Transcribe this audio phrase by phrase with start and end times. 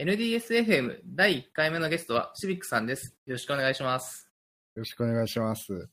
[0.00, 3.16] NDSFM 第1回目のゲストはシビックさんです。
[3.26, 4.30] よろしくお願いします。
[4.76, 5.88] よろしくお願いします。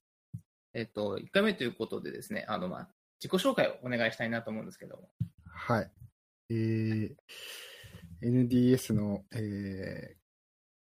[0.75, 2.89] えっと、1回目ということでですね、あの、まあ、
[3.19, 5.09] 自己紹介をお願いしたいなと思うんですけども。
[5.47, 5.91] はい。
[6.51, 7.15] えー、
[8.21, 10.15] NDS の、えー、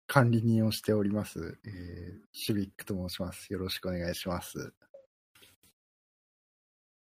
[0.08, 3.52] 管理人をしております、えー、シビックと申します。
[3.52, 4.74] よろしくお願いします。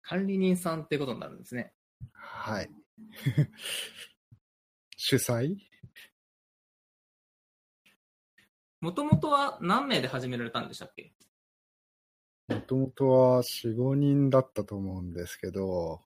[0.02, 1.72] 管理人さんってことになるんですね。
[2.12, 2.70] はい。
[4.98, 5.73] 主催？
[8.83, 11.14] もともとは何名で始められたんでしたっけ？
[12.50, 16.01] もともとは4、5人だったと思うんですけど、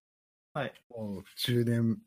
[0.53, 0.73] はい。
[0.91, 1.97] もう10年、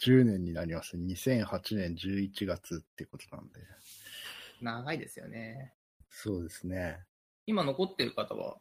[0.00, 0.96] 10年になります。
[0.96, 3.60] 2008年11月ってことなんで。
[4.60, 5.72] 長いですよね。
[6.10, 7.04] そうですね。
[7.46, 8.56] 今残ってる方は、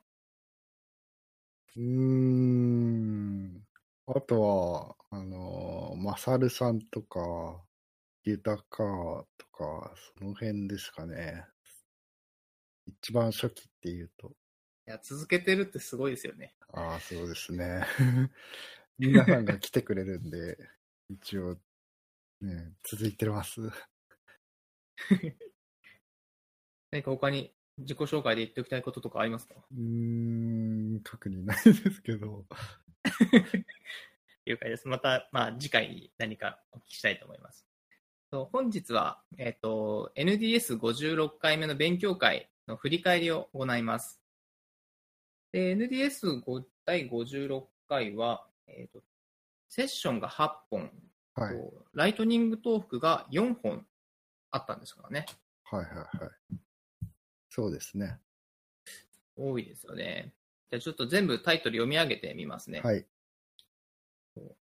[1.75, 3.65] うーん。
[4.05, 7.63] あとは、あのー、マサルさんとか、
[8.25, 11.45] ユタカーとか、その辺ですかね。
[12.87, 14.35] 一番初期っていうと。
[14.87, 16.53] いや、続けてるってすごいですよね。
[16.73, 17.85] ああ、そうですね。
[18.99, 20.57] 皆さんが来てくれるんで、
[21.09, 21.55] 一応、
[22.41, 23.61] ね、続いてます。
[26.91, 29.55] 何か他に自己紹介で言っておきたいこととかありますか？
[29.55, 32.45] うーん、特にないですけど。
[34.45, 34.87] 了解です。
[34.87, 37.67] また、まあ、次回に何かお聞きしたいと思います。
[38.35, 44.19] と本日は、えっ、と、NDS56 回目の勉強会の振り返りを行います。
[45.53, 46.43] で、NDS
[46.85, 48.99] 第56回は、えっ、と、
[49.69, 50.91] セッションが8本、
[51.35, 51.55] はい。
[51.55, 53.85] とライトニングトークが4本
[54.51, 55.25] あったんですからね。
[55.63, 56.57] はいはいはい。
[57.49, 58.19] そうですね。
[59.37, 60.33] 多いですよね。
[60.69, 62.81] じゃあちょっと全部タイトル読み上げてみますね。
[62.81, 63.05] はい。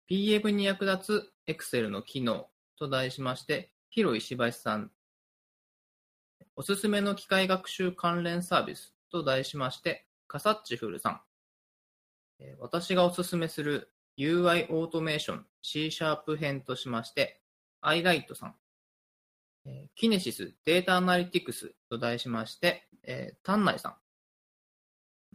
[0.07, 4.91] PM に役立つ Excel の機能と題しまして、広石橋さん、
[6.57, 11.21] おすすめの機械学習関連サービスと題しまして、カサッチフルさん、
[12.59, 17.41] 私がおすすめする UI オートメーション C シャープ編としまして、
[17.81, 18.57] アイライトさん、
[19.95, 22.89] キネシスデータアナリティクスと題しまして、
[23.43, 23.97] 丹内さ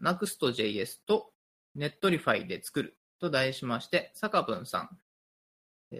[0.01, 1.33] ん、Next.js と
[1.77, 4.89] Netlify で作ると題しまして、坂文さん、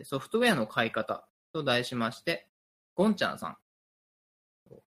[0.04, 2.48] ソフトウェアの買い方と題しまして、
[2.96, 3.58] ゴンちゃんさん、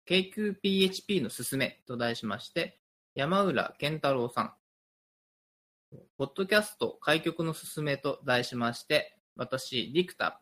[0.07, 2.81] KQPHP のすすめと題しまして、
[3.15, 4.55] 山浦健太郎さん、
[6.17, 10.41] ポッドキャスト開局のすすめと題しまして、私、リクタ。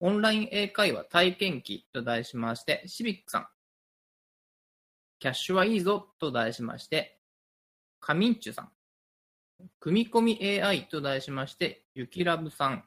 [0.00, 3.46] オンライン英会話体験記と題しまして、シビックさん、
[5.20, 7.20] キャッシュはいいぞと題しまして、
[8.00, 8.72] カミンチュさん、
[9.78, 12.84] 組み込み AI と題しまして、ゆきらぶさん。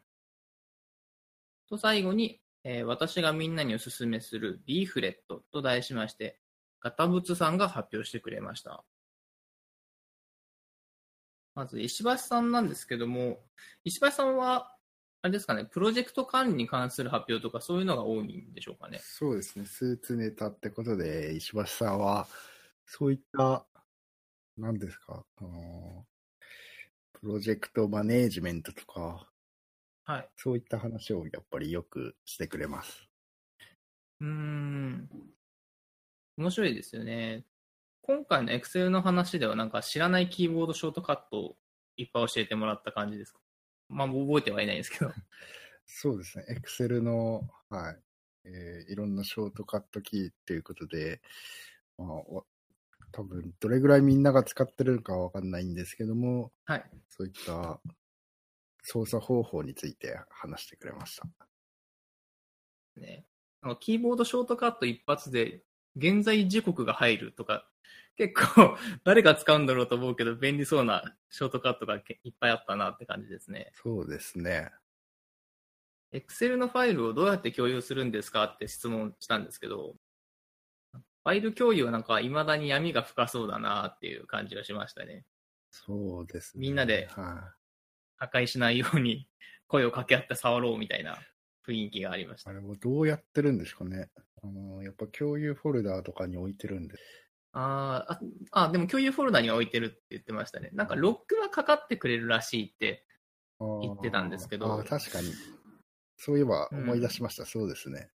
[1.69, 6.39] と最後に、えー私がみんなにおすすめするリーフレットと題しまして、
[6.81, 8.83] ガタブツさんが発表してくれました。
[11.53, 13.43] まず、石橋さんなんですけども、
[13.83, 14.75] 石橋さんは、
[15.21, 18.99] あれですかね、プロジェクト管理に関する発表とかそういうのが多いんでしょうかね。
[19.03, 19.65] そうですね。
[19.65, 22.27] スーツネタってことで、石橋さんは、
[22.85, 23.65] そういった、
[24.57, 26.05] 何ですか、あの、
[27.25, 29.27] プロジェクトマネージメントとか、
[30.05, 30.29] はい。
[30.37, 33.09] そういった話をやっぱりよくしてくれます。
[34.21, 35.09] うーん。
[36.37, 37.43] 面白いですよね。
[38.03, 41.55] 今回の Excel の話ではなんか知らないキーボードショートカットを
[41.97, 43.39] いっぱい教えてもらった感じですか？
[43.89, 45.11] まあ覚えてはいないんですけど。
[45.87, 46.45] そうですね。
[46.63, 47.97] Excel の、はい、
[48.43, 51.23] えーいろんなショートカットキーっていうことで、
[51.97, 52.45] まあ、お
[53.15, 56.83] 多分どれぐらいみんなが使ってるのかはわかんないんですけども、はい。
[57.09, 57.79] そういった
[58.83, 61.25] 操作方法について話してくれました。
[62.97, 63.25] ね、
[63.61, 65.61] なんかキーボードショートカット一発で
[65.95, 67.65] 現在時刻が入るとか、
[68.17, 73.71] 結構 誰が使うんだろうと思うけど便利そうなショートカットがけいっぱいあったなって感じですね。
[73.75, 74.71] そうですね。
[76.11, 79.95] Excel のファイルをどうやって共有するんですかって質問したんですけど、
[81.25, 85.25] ファイル共有はなんか未だに闇が深そうだなっていう感じがしましたね。
[85.71, 86.61] そうですね。
[86.61, 87.55] みんなでは
[88.17, 89.27] 破壊しないように
[89.67, 91.17] 声を掛け合って触ろうみたいな
[91.67, 92.45] 雰囲気がありましい。
[92.45, 92.53] たあ。
[92.53, 94.11] れもどうやってるんですかね。
[94.43, 96.95] あの、やっぱ共有フォルダーとかに置いてるんで。
[97.53, 98.13] あー
[98.51, 100.69] あ、あ、でも共有フォルダには置いてるって言ってましたね。
[100.73, 103.07] なんかロックはかかってくれるらしいって
[103.81, 105.33] 言ってたんですけど確かに。
[106.17, 107.45] そういえば思い出しました。
[107.45, 108.09] そうですね。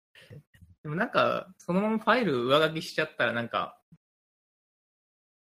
[0.90, 3.80] でもなんか、そのままファイル上書きしちゃったらなんか、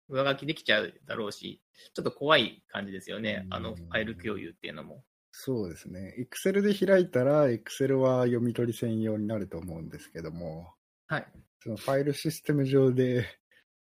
[0.10, 1.62] 上書きできちゃうだろうし、
[1.94, 3.48] ちょっと怖い感じですよね。
[3.50, 5.06] あの、ファイル共有っていうのも。
[5.32, 6.16] そうですね。
[6.18, 10.74] Excel で開いたら、Excel は読み取り専用になると思うんですけども、
[11.08, 11.28] はい。
[11.64, 13.26] そのファイルシステム上で、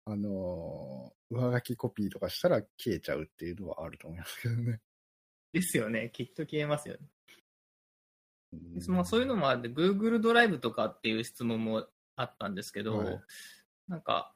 [0.05, 4.81] あのー上書きコピーとかしたら消えちゃうっていうのはあると思いますけどね。
[5.53, 6.09] ですよね。
[6.11, 7.07] きっと消えますよね。
[8.53, 13.21] うんまあ、そういうのもあって、Google ドライブとかっていう質問もあったんですけど、はい
[13.87, 14.33] なんか、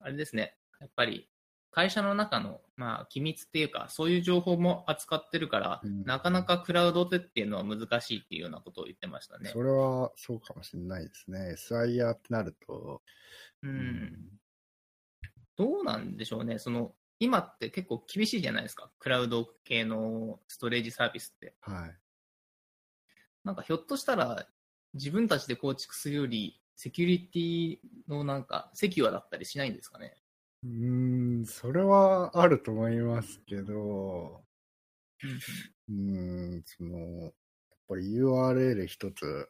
[0.00, 1.28] あれですね、やっぱり
[1.70, 9.62] 会社の中の、まあ、機密っていうか、そういう情報も扱ってるから、うんなかなかクラウドでっていうのは難しいっていうようなことを言ってましたねそ。
[9.62, 11.54] れはそうかもしれないですね。
[11.56, 13.02] SIR ってなると、
[13.62, 14.30] うん、
[15.56, 21.54] どうなんでしょうね、その今って結構厳しいじゃないですか、クラウド系のストレージサービスって。
[21.60, 21.96] はい。
[23.44, 24.46] なんかひょっとしたら
[24.94, 30.14] 自分たちで構築するよりセキュリティのなんかセキュアだったりしないんですかね。
[30.64, 34.44] うーん、それはあると思いますけど、
[35.88, 37.32] うーん、その、やっ
[37.88, 39.48] ぱり URL 一つ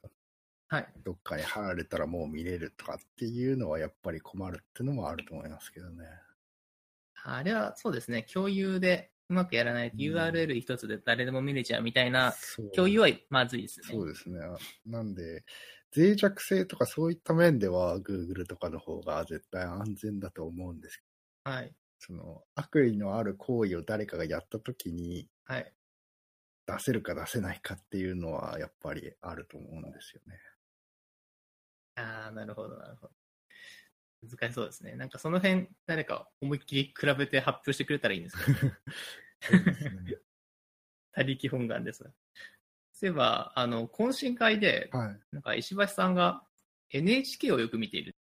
[0.68, 0.88] はい。
[1.02, 6.04] どっかに貼られたらもう見れるとかっていうのはやっぱり困るっていうのもあると思いますけどね。
[7.24, 12.38] あれはそうですね、共有でうまくやらないとうん URL 一つで誰でも見れちゃうみたいな
[12.72, 13.86] 共有はまずいですね。
[13.90, 14.40] そうですね。
[14.40, 15.44] あなんで、
[15.96, 21.02] 脆弱性とかそういった面では Google とかの方が絶対安全だと思うんですけ
[21.44, 21.74] はい。
[21.98, 25.74] ど、その悪意のある行為を誰かがやった時にはい。
[26.66, 30.38] 出せるか出せないかっていうのはやっぱりあると思うんですよね。
[31.96, 33.14] ああ、なるほど、なるほど。
[34.22, 34.94] 難しそうですね。
[34.96, 38.72] なんかその辺、誰か思いっきり比べて発表してくれたらいいんですけど、ね
[41.12, 42.10] 他力本願ですが。
[42.92, 45.20] そういえば、あの、懇親会で、はい。
[45.32, 46.42] なんか石橋さんが
[46.90, 48.16] NHK をよく見ている。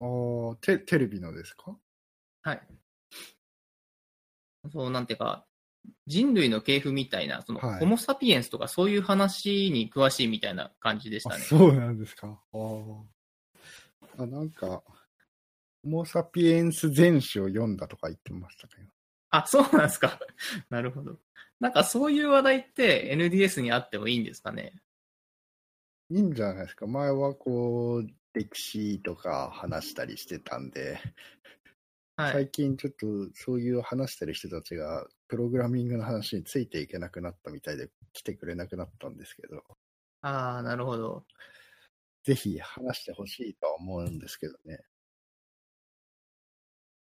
[0.00, 1.76] あーテテレビのですか？
[2.42, 2.62] はい。
[4.70, 5.46] そう、なんていうか、
[6.06, 11.44] 人類の系譜みたいな、その、はいホモ・サピエンスとかそういう話に詳しいみたいな感じでしたあ、ね。
[11.44, 12.40] そうなんですか。
[12.52, 13.02] あー
[14.16, 14.82] あ、なんか、
[15.84, 18.88] ホモ・サピエンス全史を読んだとか言ってましたけど。
[19.30, 20.20] あ、そうなんですか。
[20.70, 21.18] なるほど。
[21.60, 24.82] なんかそういう話題って NDS にあってもいいんですかね？
[26.10, 26.86] いいんじゃないですか。
[26.86, 30.98] 前はこう、歴史とか話したりしてたんで、
[32.16, 32.32] はい。
[32.32, 39.62] 最近ちょっとそういう話してる人たちが、プログラミングの話についていけなくなったみたいで来てくれなくなったんですけど、
[40.20, 41.26] ああ、なるほど。
[42.24, 44.84] ぜひ話してほしいとは思うんですけどね。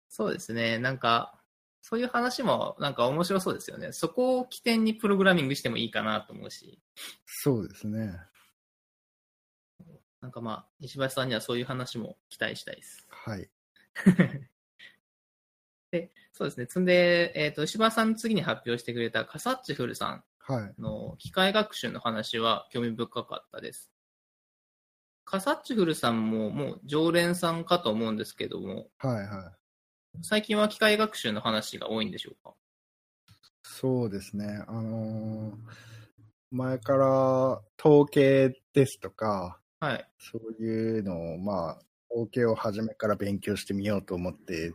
[0.10, 0.78] そうですね。
[0.78, 1.44] なんか、
[1.82, 3.92] そういう話もなんか面白そうですよね。
[3.92, 6.80] そこを起点にプログラミングしてもいいかなと思うし、
[7.26, 8.14] そうですね。
[10.22, 13.06] なんかまあ、石橋さんにはそういう話も期待したいです。
[13.10, 13.50] はい。
[15.92, 16.68] で、そうですね。
[16.68, 20.82] つんで、えっ、と、石橋さんの次に発表してくれたカサッチフルさんはい。
[20.82, 23.93] の機械学習の話は興味深かったです。
[25.26, 29.52] カサッチフルさんももう常連さんかと思うんですけども、はいは
[30.20, 30.22] い。
[30.22, 32.54] 最近は機械学習の話が多いんでしょうか？
[33.64, 34.64] そうですね。
[34.68, 35.56] あのー
[36.56, 40.08] 前から統計ですとか、はい。
[40.20, 41.82] そういうのを、まあ、
[42.12, 44.72] 統計を初めから勉強してみようと思って、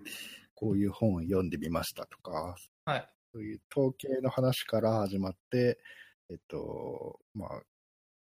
[0.56, 3.08] こういう本を読んでみましたとか、はい。
[3.32, 5.78] そういう統計の話から始まって、
[6.30, 7.62] えっと、まあ、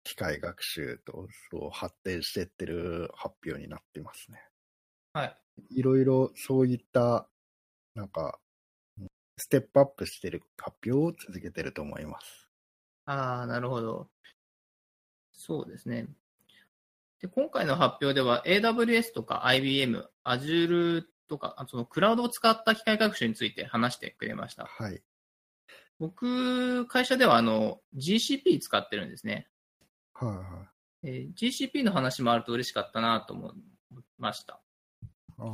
[0.07, 4.41] 機械学習とそう発展していってる発表になってますね。
[5.13, 5.37] はい。
[5.71, 7.29] いろいろそういった、
[7.95, 8.39] なんか、
[9.01, 9.09] うん
[9.39, 12.49] ステップアップしてる発表を続けてると思います。
[13.05, 14.09] ああ、なるほど。
[15.31, 16.07] そうですね。
[17.21, 24.65] で、今回の発表では AWS とか IBM、Azure とか、あそのクラウドを使った機械学習について話してくれました。
[24.65, 25.03] はい。
[25.99, 29.49] 僕、会社ではあの GCP 使ってるんですね。
[30.19, 31.09] はいはい。
[31.09, 33.53] えー GCP の話もあると嬉しかったなと思い
[34.19, 34.61] ました。
[35.39, 35.47] ああ、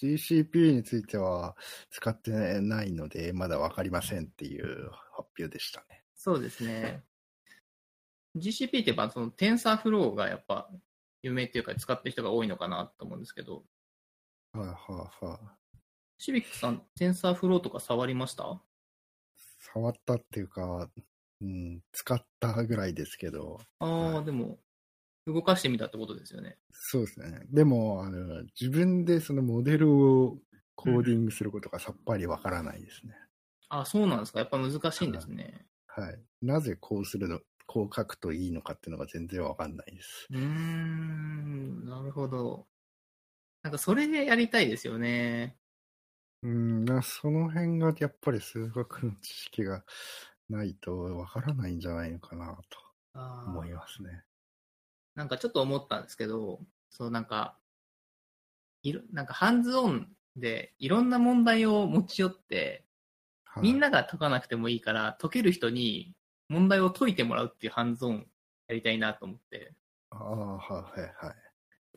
[0.00, 1.54] GCP については
[1.90, 6.02] 使ってないので、まだわかりませんっていう発表でしたね。
[6.14, 7.04] そうですね。
[8.36, 10.70] GCP ってやっぱその TensorFlow がやっぱ
[11.22, 13.64] 有名っていうか使ってる人が多いのかなと思うんですけど、
[14.52, 14.74] はいは
[15.22, 15.38] いはい。
[16.18, 18.60] シビックさん TensorFlow とか触りました？
[19.60, 20.88] 触ったっていうか、
[21.40, 24.58] うん、使ったぐらいですけど、ああ、はいでも、
[25.26, 26.58] 動かしてみたってことですよね。
[26.72, 27.42] そうですね。
[27.50, 30.38] でも、あの、自分でそのモデルを
[30.74, 33.14] コーディングすることがさっぱりわからないですね。
[33.68, 34.38] あそうなんですか。
[34.38, 35.66] やっぱ難しいんですね。
[35.86, 36.18] はい。
[36.40, 40.26] なぜこうするの、こう書くといいのかっていうのが全然わかんないです。
[40.30, 42.66] うーん、なるほど。
[43.62, 45.56] なんかそれでやりたいですよね。
[46.42, 49.84] うん、なその辺がやっぱり数学の知識が
[50.48, 54.22] ないとわからないんじゃないのかなと思いますね。
[55.14, 57.58] なんかちょっと思ったんですけど、そうなんか、
[58.82, 62.84] いろなんかハンズオンでいろんな問題を持ち寄って、
[63.44, 66.14] はいみんなが解かなくてもいいから、解ける人に
[66.48, 68.26] 問題を解いてもらうっていうハンズオン
[68.68, 69.74] やりたいなと思って、
[70.10, 71.36] ああ、はいはいはい。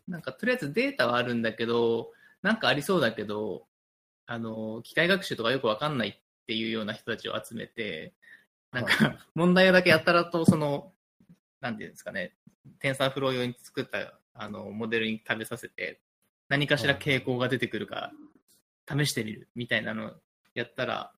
[0.07, 3.67] なんかとりあえずデータはあるんだけど、なんかありそうだけど、
[4.25, 8.13] あの、機械学習とかよくわかんないっていうような人たちを集めて、
[8.71, 10.93] なんか問題だけやったらと、その、
[11.59, 12.33] なんていうんですかね、
[12.79, 16.01] テンサーフロー用に作ったあのモデルに食べさせて、
[16.49, 18.11] 何かしら傾向が出てくるか
[18.89, 20.13] 試してみるみたいなの
[20.53, 21.13] やったら、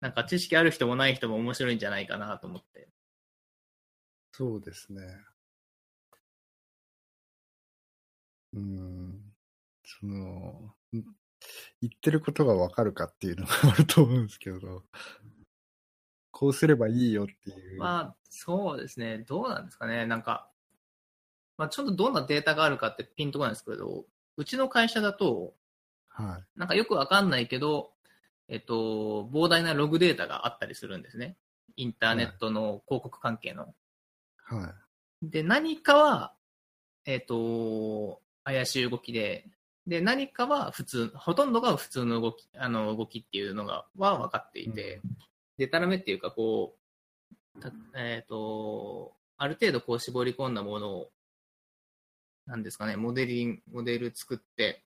[0.00, 2.88] なんか知識ある人もない人も面白いんじゃないかなと思って。
[4.32, 5.02] そうですね。
[8.54, 9.20] うん。
[9.84, 11.04] その、ん
[11.80, 14.84] 言ってることがわかるかっていうのがあると思うんですけど、
[16.32, 17.78] こうすればいいよっていう。
[17.78, 19.18] まあ、そうですね。
[19.18, 20.06] どうなんですかね。
[20.06, 20.48] なんか、
[21.56, 24.04] まあ、ちょっとどんなデータがあるかってピンとこないんですけど、
[24.36, 25.54] うちの会社だと、
[26.08, 26.58] はい。
[26.58, 27.92] なんかよくわかんないけど、
[28.48, 31.36] えっと、膨大なログデータがあったりするんですね。
[31.76, 33.74] インターネットの広告関係の。
[34.44, 34.74] は
[35.22, 35.30] い。
[35.30, 36.34] で、何かは、
[37.04, 39.46] えっと、怪しい動きで、
[39.86, 45.00] で、何かは普通、ほとんどが普通の動き、あの、動きっていうのが、は分かっていて、
[45.62, 46.76] でたらめっていうか、こ
[47.56, 51.10] う、たえっ、と、ある程度こう絞り込んだものを、
[52.46, 54.84] なんですかね、モデリンモデル作って、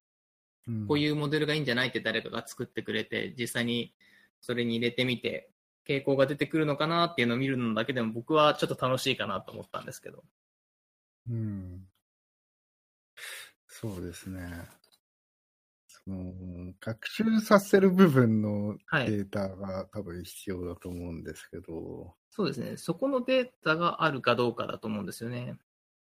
[0.66, 3.94] うんこういうモデルがいいんじゃないって誰かが作ってくれて、実際に
[4.40, 5.48] それに入れてみて、
[5.88, 10.24] 傾向が出てくるのかなっていうのを見るのだけでも僕はちょっと楽しいかなと思ったんですけど。
[11.30, 11.86] うん。
[13.68, 14.40] そうですね。
[16.06, 22.76] その、学習させる部分のはいデータが多分必要だと思うんですけど、そうですね。
[22.76, 25.58] そこのデータがあるかどうかだと思うんですよね。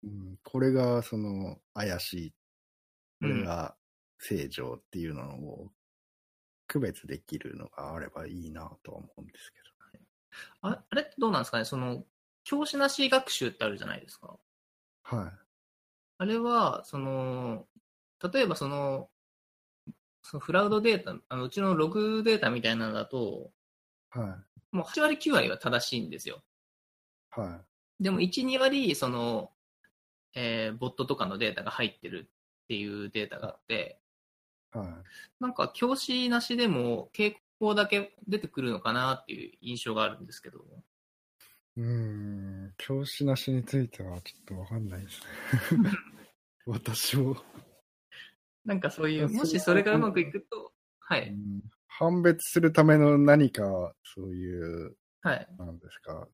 [0.03, 2.35] うん、これがその怪しい、こ
[3.21, 3.75] うんれが
[4.19, 5.71] 正常っていうのを
[6.67, 9.59] 区別できるのがあればいいなとは思うんですけ
[10.61, 11.65] ああれってどうなんですかね？
[11.65, 12.05] その、
[12.43, 14.37] 教師なし学習ってあるじゃないですか。
[15.11, 15.17] ど。
[15.17, 15.39] はい。
[16.17, 17.65] あれは、その、
[18.33, 19.09] 例えばその、
[20.21, 23.51] そのフラウドデータ、あのうちのログデータみたいなのだと、
[24.09, 24.37] は
[24.71, 26.43] もう8割9割は正しいんですよ。
[27.37, 27.39] い。
[27.39, 27.61] は
[27.99, 29.51] でも1、2割、その、
[30.35, 32.29] えーボットとかのデータが入ってる
[32.63, 33.99] っていうデータがあって、
[34.75, 34.77] い。
[34.77, 34.87] はい。
[35.39, 40.59] なんか教師なしでも傾向だけ出てくるのかなっていう印象があるんですけど。
[41.77, 45.21] うーん、教師なしについてはちょっとわかんないです
[45.77, 45.91] ね。
[46.65, 47.35] 私も、
[48.69, 53.63] なんかそういう、もしそれがうまくいくと、はい、うん判別するための何か、
[54.15, 55.47] そういう、はい。
[55.57, 56.27] なんですか、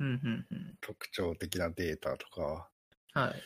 [0.00, 0.74] うん、うん、うん。
[0.80, 2.68] 特徴的なデータとか、
[3.12, 3.42] はい。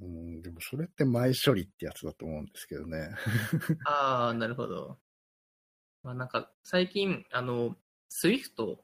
[0.00, 3.10] うん、でもそれって前処理ってやつだと思うんですけどね。
[3.84, 5.00] ああ、なるほど。
[6.04, 7.76] まあなんか最近、あの、
[8.08, 8.78] Swift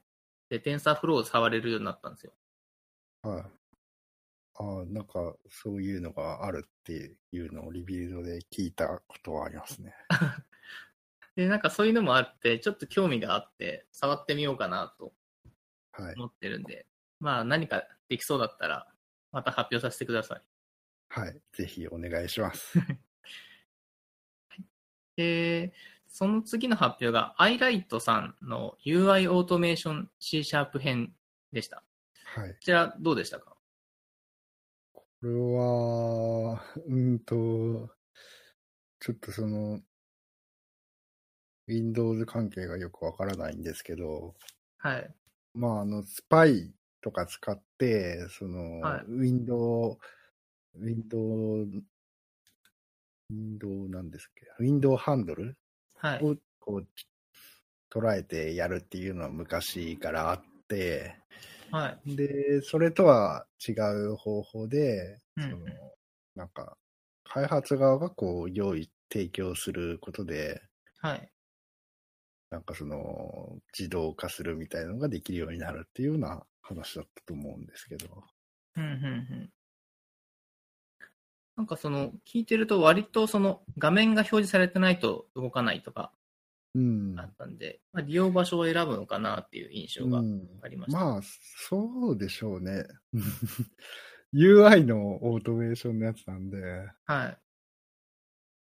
[0.49, 2.33] で TensorFlow を触れるようになったんですよ。
[3.23, 3.62] はい。
[4.55, 9.95] ああ、なんか、そういうのがあるっていうのをリビルドで聞いたことはありますね。
[11.35, 15.13] で、なんかそういうのもあって、ちょっと興味があって、触ってみようかなと
[15.91, 16.15] はい。
[16.15, 16.87] 思ってるんで、
[17.19, 18.87] まあ何かできそうだったら、
[19.31, 20.41] また発表させてください。
[21.09, 21.41] はい。
[21.53, 22.77] ぜひお願いします。
[25.15, 25.73] で、
[26.07, 31.15] その次の発表が iLight さんの UI オートメーション C シャープ編
[31.51, 31.83] でした。
[32.25, 32.49] はい。
[32.51, 33.52] こちらどうでしたか？
[35.23, 37.89] これは、うんと、
[38.99, 39.79] ちょっとその、
[41.65, 44.35] Windows 関係がよくわからないんですけど、
[44.79, 45.15] はい。
[45.53, 49.97] まあ、あの、スパイとか使って、その、はい Windows、
[50.75, 51.83] Windows、
[53.29, 55.57] Windows なんですっけ？Windows ハンドル
[55.99, 56.19] はい。
[56.21, 56.87] をこう
[57.89, 61.15] 捉えてやるっていうのは昔からあって、
[61.73, 62.03] はい。
[62.05, 63.71] で、それとは違
[64.11, 65.65] う方法で、うんその
[66.35, 66.77] なんか、
[67.23, 70.61] 開発側がこう、用意、提供することで、
[71.01, 71.29] はい。
[72.51, 78.23] なんかその、自動化するみたいなのができるようになるっていうような話だったと思うんですけど。
[78.75, 79.53] うん、うん、うん。
[81.55, 86.22] なんかその、聞いてると割とその画面が表示されてないと動かないとかうん。
[87.17, 90.97] あったんで、まあ、利用場所を選ぶのかなっていう印象がうんありました。
[90.97, 91.21] まあ、
[91.69, 92.85] そうでしょうね。
[94.33, 96.57] UI のオートメーションのやつなんで、
[97.05, 97.37] はい。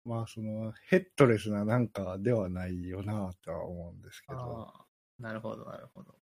[0.03, 4.73] まあ、その、ヘッドレスななんかではないよなとは思うんですけど。
[5.19, 6.15] なるほど、なるほど。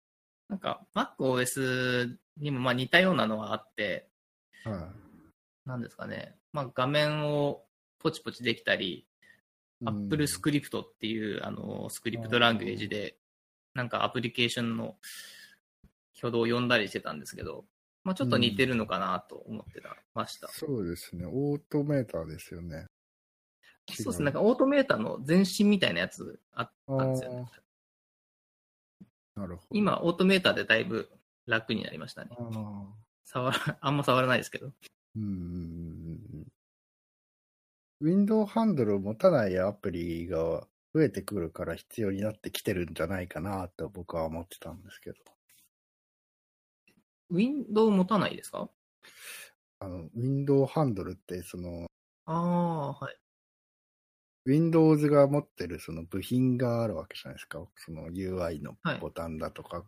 [0.49, 4.08] なんか、MacOS にもまあ似たようなのがあって、
[4.64, 4.92] は
[5.64, 7.64] なんですかね、まあ、画面を
[8.00, 9.06] ポチポチできたり、い。
[9.85, 13.16] Apple Script っていうあのスクリプトランゲージで、
[13.75, 14.97] なんかアプリケーションの
[16.16, 17.64] 挙動を読んだりしてたんですけど、
[18.04, 20.49] まあ、ちょっと似てるのかなと思ってたました。
[20.49, 21.26] そうですね。
[21.26, 22.87] オートメーターですよね。
[23.94, 27.47] そうですね、なんかオートメーターの前身みたいなやつあったんですよね。
[29.35, 29.68] なるほど。
[29.73, 31.08] 今、オートメーターでだいぶ
[31.47, 32.30] 楽になりましたね。
[32.32, 32.87] あー
[33.25, 34.73] 触ら、あんま触らないですけど。
[35.16, 36.18] うん。
[38.00, 45.17] ウィンドウハンドルを持たないアプリが増えてくるから必要になってきてるんじゃないかなと僕は思ってたんですけど。
[47.31, 48.71] ウィンドウ持たないですか？
[49.81, 51.87] あの、ウィンドウハンドルって、その、
[52.25, 53.19] ああ、はい。
[54.47, 57.67] Windows が持ってるその部品があるわけじゃないですか。
[57.76, 59.85] その UI のはいボタンだとか、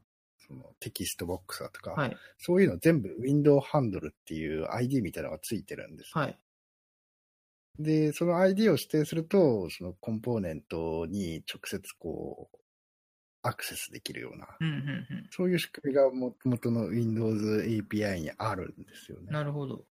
[0.47, 2.17] そのテキストボックスだとか、はい。
[2.39, 6.11] そういうの全部 Window ハンドルっていう ID みたいなのがついてるんです。
[6.13, 6.39] はい。
[7.83, 12.57] で、その ID を指定すると、そのコンポーネントに直接こう、
[13.43, 15.07] アクセスできるような、うん、うん、うん。
[15.31, 19.33] そういう仕組みがも元の Windows API にあるんですよね。
[19.33, 19.87] なるほど。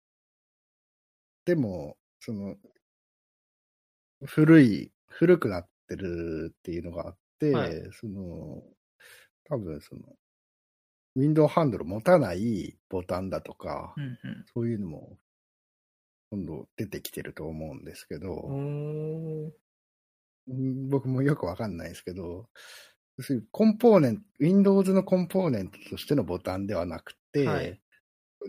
[1.45, 2.55] でも、その、
[4.25, 8.63] 古い、古くなってるっていうのがあって、はいその、
[9.47, 10.01] 多分その、
[11.17, 14.45] ウィンドウハンドル持たないボタンだとか、うん、うん。
[14.51, 15.19] そういうのも、
[16.35, 18.49] 今度出てきてると思うんですけど、
[20.89, 22.49] 僕もよくわかんないですけど、
[23.51, 27.79] コンポーネント、Windows のコンポーネントとしてのボタンではなくて、はい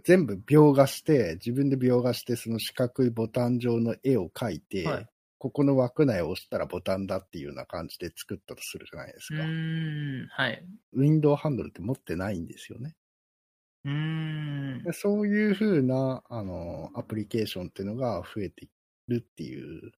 [0.04, 5.06] 全部描画して、自分で描画して、その四角いボタン状の絵を描いて、はい。
[5.38, 10.42] ここの枠内を押したらボタンだっていうような感じで作ったとするじゃないですうか。
[10.42, 10.62] はい。
[10.92, 12.94] ウィンドウハンドルって持ってないんですよね。
[13.86, 14.92] うーんで。
[14.92, 18.68] そういう風な、あの、アプリケーションっていうのが増えて
[19.08, 19.92] るっていう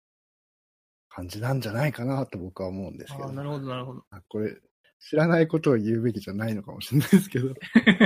[1.09, 3.31] 感じなんじゃないかなと僕は思うんですけど。
[3.31, 4.03] なるほど、なるほど。
[4.11, 4.57] あこれ、
[4.99, 7.53] 知らないことを言うべきじゃないのかもしれないですけど。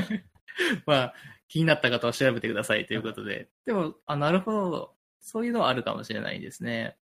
[0.86, 1.14] まあ、
[1.48, 3.50] 気になった方は調べてくださいということで。
[3.66, 4.96] でも、あ、なるほど。
[5.20, 6.96] そういうのはあるかもしれないですね。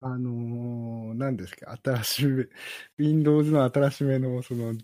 [0.00, 2.46] あのー、何ですか、新しめ、
[2.98, 4.74] Windows の新しめのその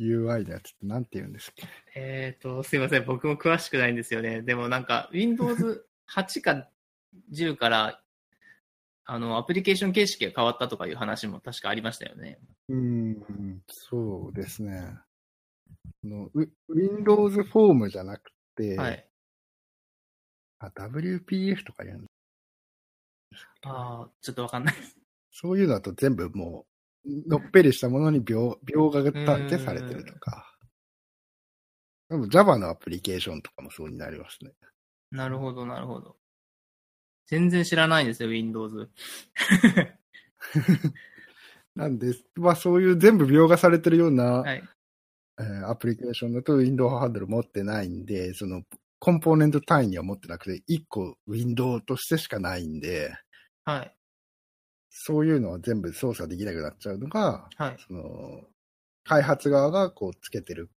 [0.00, 3.04] UI のやつって何て言うんですっけえっ、と、すいません。
[3.04, 4.40] 僕も詳しくないんですよね。
[4.42, 6.68] でもなんか、Windows 8か
[7.32, 8.02] 10から、
[9.04, 12.38] あの、アプリケーション形式が変わったとかいう話も確かありましたよね。
[12.68, 14.96] うーん、そうですね。
[16.02, 19.06] あのウ Windows フォームじゃなくて、はい。
[20.60, 22.06] あ WPF とか言うん
[23.62, 24.96] ああ、ちょっとわかんないです。
[25.32, 26.69] そういうのだと全部もう、
[27.04, 30.46] のっぺりしたものに描描画がだけされてるとか。
[32.08, 34.52] でも Java のアプリケーションとかもそうになりますね。
[35.10, 36.16] なるほど、なるほど。
[37.26, 38.90] 全然知らないんですよ、Windows。
[41.76, 44.62] なんで、まあそういう全部描画されてるような、はい。
[45.38, 48.62] えーアプリケーションだと Windows ハンドル持ってないんで、その
[48.98, 53.14] コンポーネント単位には持ってなくて、1個 Windows としてしかないんで、
[53.64, 53.96] はい。
[55.02, 57.76] そういうのは全部操作できなくなっちゃうのが、はい。
[57.88, 58.42] その、
[59.04, 60.70] 開発側がこうつけてる。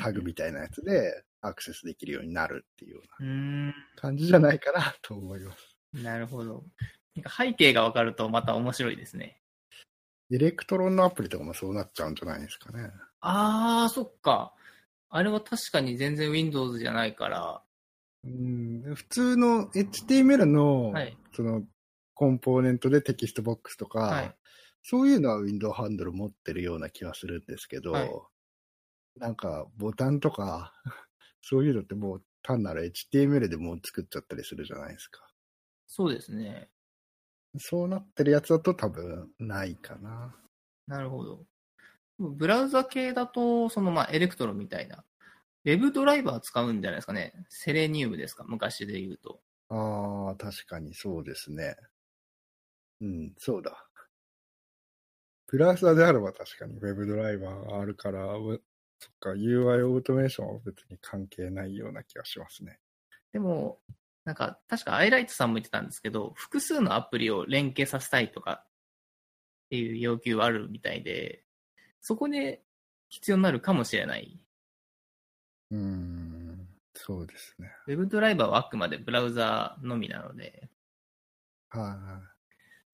[0.00, 3.24] タグみたいなやつでアクセスできるようになるっていうよう。
[3.24, 6.02] な感じじゃないかなと思います。
[6.02, 6.64] なるほど。
[7.16, 9.40] なんか背景がわかるとまた面白いですね。
[10.30, 12.90] Electron のアプリとかもそうなっちゃうんじゃないですかね。
[13.20, 14.52] あー、そっか。
[15.08, 17.62] あれは確かに全然 Windows じゃないから。
[18.24, 21.62] うん普通の HTML の、はいその
[22.20, 24.36] コンポーネントでテキストボックスとか、はい。
[24.82, 28.10] そういうのは Windows ハンドル持ってるような気がするんですけど、はい
[29.16, 30.74] なんかボタンとか、
[31.40, 35.26] そういうのってもう単なる HTML でもう作っちゃったりするじゃないですか。
[35.86, 36.70] そうですね。
[37.58, 40.36] そうなってるやつだと多分ないかな。
[40.86, 41.46] なるほど。
[42.18, 45.04] ブラウザ系だと、そのまあエレクトロみたいな、
[45.64, 47.32] ウェブドライバー使うんじゃないですかね。
[47.48, 49.42] セレニウムですか、昔で言うと。
[49.70, 51.76] ああ、確かにそうですね。
[53.00, 53.86] うん、そうだ。
[55.46, 58.62] ブラウザであれば確かに Web ドライバーがあるから、う
[59.00, 62.78] そっか、UI オートメーションは別に関係ないような気がしますね。
[63.32, 63.80] でも、
[64.24, 68.68] なんか、確かアイライトさんも言ってたんですけど、複数のアプリを連携させたいとかっ
[69.70, 71.42] ていう要求はあるみたいで、
[72.02, 72.62] そこで
[73.08, 74.38] 必要になるかもしれない。
[75.70, 77.72] うーん、そうですね。
[77.86, 80.68] ウェブドライバーはあくまでブラウザのみなので、
[81.70, 82.29] はい、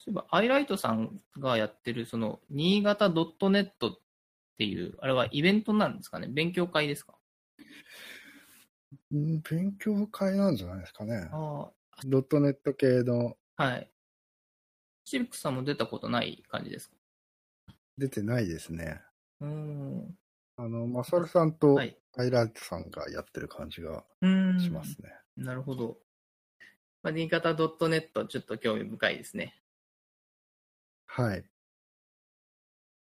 [0.07, 4.01] そういえば、アイライトさんがやってる、その、新潟 .net っ
[4.57, 6.29] っていう、あれはイベントなんですかね？
[6.29, 7.19] 勉強会ですか？
[9.13, 11.29] うん勉強会なんじゃないですかね。
[11.31, 11.71] あ
[12.05, 13.91] ドットネット系のあ、はい。
[15.05, 16.97] シビックさんも出たことない感じですか？
[17.99, 19.01] 出てないですね。
[19.41, 20.19] うーん。
[20.59, 21.97] あの、マサルさんとはい。
[22.17, 24.05] アイライトさんがやってる感じが。
[24.59, 25.11] しますね。
[25.37, 25.99] なるほど。
[27.03, 29.55] まあ、新潟 .net ちょっと興味深いですね。
[31.07, 31.45] はい。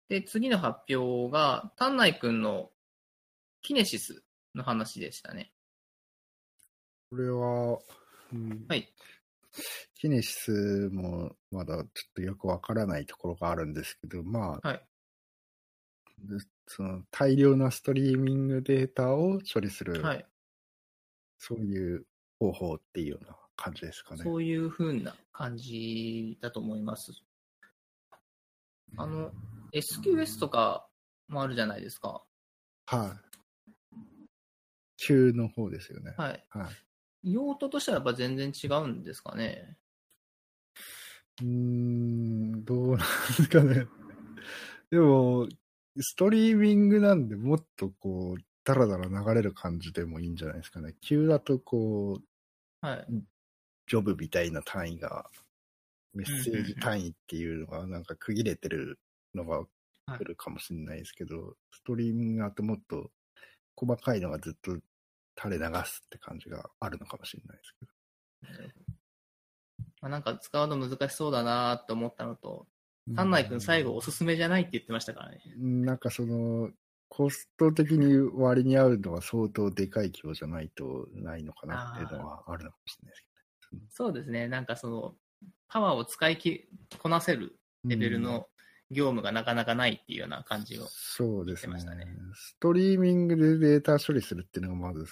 [0.08, 2.70] で、次の発表が、丹内くんの
[3.62, 4.22] キネシス
[4.54, 5.52] の話でしたね。
[7.10, 7.78] これは、
[8.32, 8.92] うんはい。
[9.94, 14.88] キネシスもまだちょっとよくわからないところがあるんですけど、まあ、はい
[16.24, 20.26] でその大量なストリーミングデータを処理する、はい。
[21.38, 22.04] そういう
[22.40, 24.22] 方法っていうような感じですかね。
[24.22, 27.12] そういう風な感じだと思います。
[28.96, 29.32] あの、
[29.72, 30.88] SQS とか
[31.28, 32.24] もあるじゃないですか。
[32.86, 33.28] はい。
[34.96, 36.14] 急の方ですよね。
[36.16, 36.44] はい。
[36.50, 37.32] はい。
[37.32, 39.76] 用途としてはやっぱ全然違うんですかね。
[41.40, 43.86] うーん、どうなんですかね。
[44.90, 45.48] でも、
[46.00, 50.94] ストリーミングなんでもっとこう、ダラダラ流れる感じでもいいんじゃないですかね。
[51.00, 53.06] 急だとこう、はい。
[53.86, 55.30] ジョブみたいな単位が、
[56.14, 58.98] メッセージ単位っていうのがなんか区切れてる
[59.34, 59.64] のが
[60.16, 63.10] 来るかもしれないですけど、ストリーミングだともっと
[63.76, 64.78] 細かいのがずっと
[65.40, 67.92] 垂れ流すって感じがあるのかもしれないですけど。
[70.00, 72.66] まあ、なんか使うの難しそうだなって思ったのと、
[73.14, 75.40] 丹内くん最後おすすめじゃないって言ってましたからね。
[75.58, 76.70] うんなんかその、
[77.08, 84.48] コスト的に割に合うのは相当でかい規模じゃないとないのかなっていうのはあるのかもしれないですそうですね。
[84.48, 85.14] なんかその、
[85.68, 87.58] パワーを使いきこなせる。
[87.84, 88.46] レベルうんの
[88.90, 90.86] 業務がなかなかないっていうような感じを。
[90.88, 95.04] そうですね言ってましたねストリーミングでデータ処理するっていうのがまず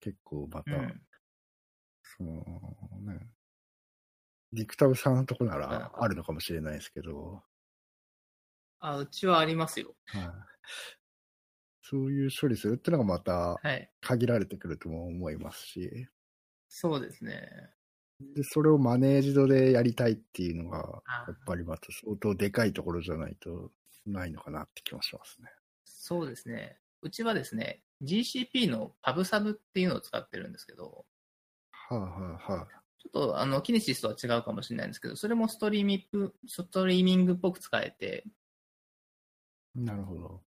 [0.00, 1.00] 結構また、うん。
[2.16, 2.32] その
[3.12, 3.26] ね、
[4.52, 7.42] ディクタブさんのとこならあるのかもしれないですけど、
[8.78, 9.94] あ、うちはありますよ。
[10.06, 10.22] はい、
[11.82, 13.90] そういう処理するっていうのがまたはい。
[14.00, 16.08] 限られてくるとも思いますし、
[16.68, 17.75] そうですね。
[18.20, 23.70] で、それをマネージドでやりたいっていうのが、あやっぱりまた相当でかいところじゃないと
[24.06, 25.48] ないのかなって気もしますね。
[25.84, 26.78] そうですね。
[27.02, 31.04] うちはですね、GCP のパブサブっていうのを使ってるんですけど、
[31.72, 32.66] はいはいはい。
[33.02, 38.24] ちょっとあの、キネシスとは違うかもしれないんですけど、それもストリーミング、ストリーミングっぽく使えて、
[39.74, 40.42] なるほど。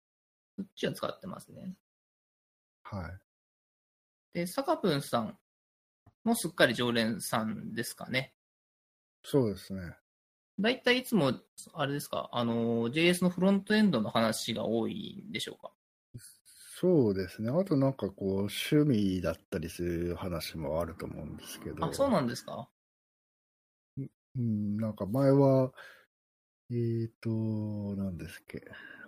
[0.57, 1.75] そっちは使ってますね。
[2.83, 3.19] はい。
[4.33, 5.37] で、サカプンさん
[6.23, 8.33] もすっかり常連さんですかね。
[9.23, 9.95] そうですね。
[10.59, 11.33] だいたいいつも、
[11.73, 15.71] あれですか、あの、JS のフロントエンドの話が多いんでしょうか？
[16.81, 17.49] そうですね。
[17.49, 21.85] あとなんかこう、趣味だったりする話もあると思うんですけど。
[21.85, 22.69] あ、そうなんですか？
[24.37, 25.71] うん、なんか前は、
[26.71, 27.29] えーと、
[27.95, 28.61] なんですっけ、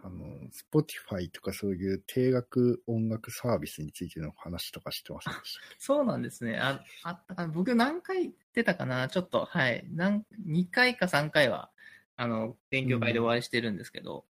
[0.03, 6.57] あの、Spotify とかそういう定額音楽サービスについての話とかしてませんでした そうなんですね。
[6.57, 7.53] あ、あったかな。
[7.53, 9.09] 僕何回出たかな？
[9.09, 9.85] ちょっと、はい。
[9.91, 11.71] 何、2回か3回は、
[12.15, 14.25] あの、勉強会でお会いしてるんですけど、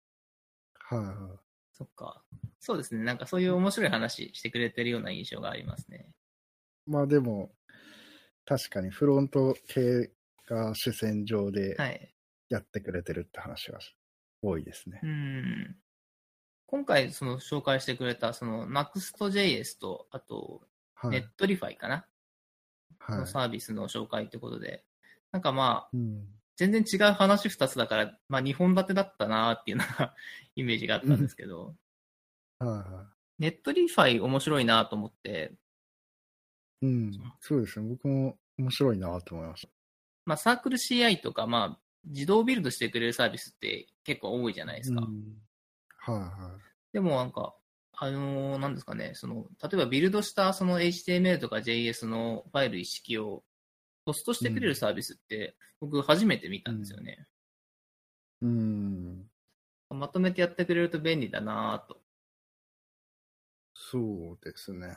[0.74, 1.38] はいはい。
[1.72, 2.22] そっか。
[2.60, 3.02] そうですね。
[3.02, 6.06] なんかそういう面白い話してくれてるような印象がありますね。
[6.86, 7.50] まあでも、
[8.44, 10.12] 確かにフロント系
[10.46, 12.12] が主戦場ではい。
[12.52, 13.78] やってくれてるって話は
[14.42, 15.06] 多いですねう。
[15.06, 15.76] ん。
[16.66, 20.62] 今回、その、紹介してくれた、その、Next.js と、あと、
[20.94, 21.24] はい。
[21.38, 22.06] Netlify かな、
[22.98, 23.18] はい。
[23.20, 24.84] のサービスの紹介ってことで、
[25.32, 26.28] なんかまあ、うん。
[26.56, 30.14] 全然違う話2つだから、まあ、2本立てだったなっていうのが
[30.54, 31.74] イメージがあったんですけど、
[32.58, 35.56] はいは Netlify 面白いなと思って、
[36.82, 36.86] い。
[36.86, 37.32] うん。
[37.40, 37.88] そうですね。
[37.88, 39.68] 僕も面白いなと思いまし
[40.24, 45.00] まあ、 CircleCI とか、まあ、自動ビルドしてくれるサービスって結構多いじゃないですた。
[45.00, 45.06] か。
[45.06, 45.22] うん。
[45.98, 46.60] はいはい。
[46.92, 47.54] でもなんか、
[47.94, 53.44] あのーなんですかね、その、例えばビルドしたその HTML とか JS のファイル一式を
[54.04, 57.26] ポストしてくれるサービスって、僕初めて見たんですよね。
[58.40, 59.30] うん。
[59.90, 62.00] まとめてやってくれると便利だなと。
[63.74, 64.96] そうですね。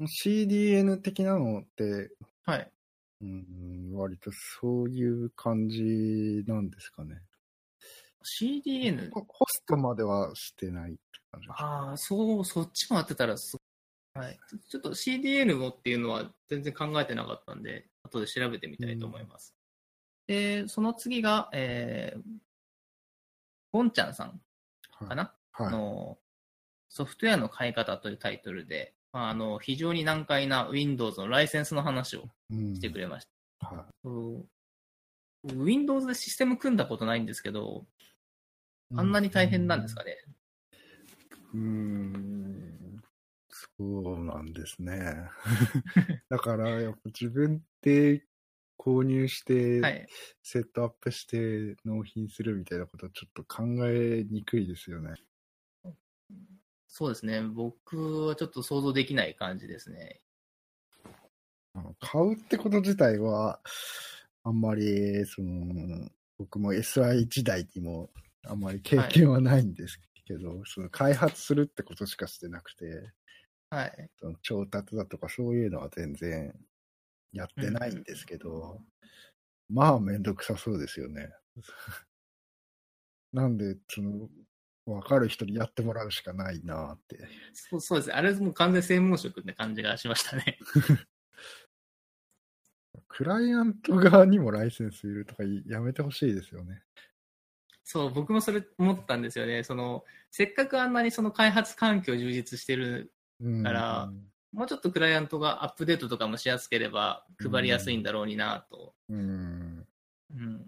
[0.00, 2.10] CDN 的なのって、
[2.44, 2.72] はい。
[3.20, 7.22] うん、割とそういう感じなんですかね。
[8.22, 9.10] CDN?
[9.10, 11.00] ホホストまではしてないって
[11.30, 13.56] 感じああ、そう、そっちもやってたらす、
[14.14, 14.38] はい。
[14.68, 19.54] ちょっと CDN もっていうのは全然考えてなかったんで、後で調べてみたいと思います。
[20.26, 22.20] で、その次が、えー、
[23.72, 24.40] ゴンちゃんさん。
[25.06, 25.72] かな、あはい。
[25.72, 26.18] の
[26.88, 33.26] ソフトウェアの買い方というタイトルで、まあ、あの非常に難解な Windows のライセンスの話をうんしてくれまし
[33.60, 33.66] た。
[33.68, 34.44] はうん
[35.44, 37.86] Windows でシステム組んだことないんですけど、
[38.90, 40.16] いあんなに大変なんですかね？
[41.52, 43.02] うーん、
[43.78, 45.28] そうなんですね。
[46.30, 48.24] だから、やっぱ自分で
[48.78, 50.06] 購入して、はい。
[50.42, 55.14] セットアップして納品するみたいなことはちょっと考えにくいですよね。
[56.96, 57.42] そうですね。
[57.42, 60.20] 僕はちょっと想像できない感じですね。
[61.98, 63.58] 買うってこと自体は、
[64.44, 68.10] あんまり、その、僕も SI 時代にも
[68.46, 73.10] あんまり経験はないんですけど、その開発するってことしかしてなくて、
[73.70, 74.10] はい。
[74.20, 76.54] その調達だとかそういうのは全然
[77.32, 78.80] やってないんですけど、
[79.68, 81.32] まあめんどくさそうですよね。
[83.32, 84.28] なんで、その、
[84.86, 87.18] わかる人にやってもらうしかないなって。
[87.52, 88.14] そうそうですね。
[88.14, 90.58] あれもう完全専門職って感じがしましたね。
[93.08, 96.82] クライアント側にもライセンスいるとかやめてほしいですよね。
[97.84, 99.62] そう、僕もそれ思ったんですよね。
[99.62, 104.12] その、せっかくあんなにその開発環境充実してる、うんだから
[104.52, 108.94] もうちょっとクライアントがアップデートとかもしやすければ配りやすいんだろうになと。
[109.08, 109.84] うん
[110.32, 110.64] うん。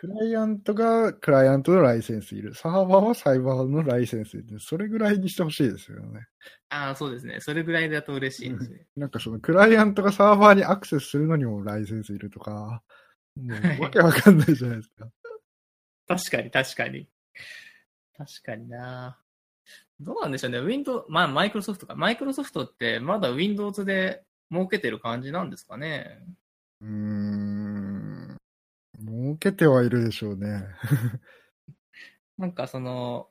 [0.00, 2.54] クライアントがクライアントのライセンスいる。
[2.54, 4.58] サーバーはサイバーのライセンスいる。
[4.58, 6.26] それぐらいにしてほしいですよね。
[6.70, 7.36] ああ、そうですね。
[7.40, 8.86] それぐらいだと嬉しいですね。
[8.96, 12.82] なんかそのクライアントがサーバーにアクセスするのにもライセンスいるとか、
[13.36, 15.06] もはいうわけわかんないじゃないですか。
[16.08, 17.06] 確かに、確かに。
[18.16, 19.18] 確かにな。
[20.00, 20.60] どうなんでしょうね。
[20.60, 21.94] Windows、まあ、マイクロソフトか。
[21.94, 26.22] マイクロソフトってまだ Windows で儲けてる感じなんですかね。
[26.80, 27.99] うーん。
[29.00, 30.64] 儲けてはいるでしょうね。
[32.38, 33.28] なんかその、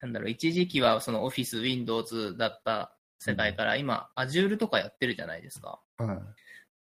[0.00, 5.80] なんだろう、一時期はその Office、Windows だった世界から、今、Azure とかやってるじゃないですか。
[5.98, 6.18] はい。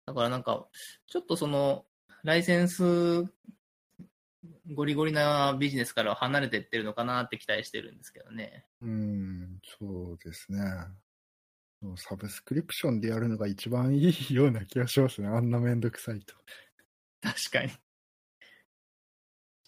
[0.06, 0.66] だからなんか、
[1.06, 1.86] ちょっとその、
[2.22, 3.24] ライセンス、
[4.74, 8.66] ゴリゴリなビジネスからは離れてってるのかなって期待してるんですけどね。
[8.80, 10.60] うーん、そうですね。
[11.96, 15.28] サブスクリプションでやるのが一番いいような気がしますね。
[15.28, 16.34] あんなめんどくさいと。
[17.26, 17.70] 確かに。
[17.70, 17.72] ち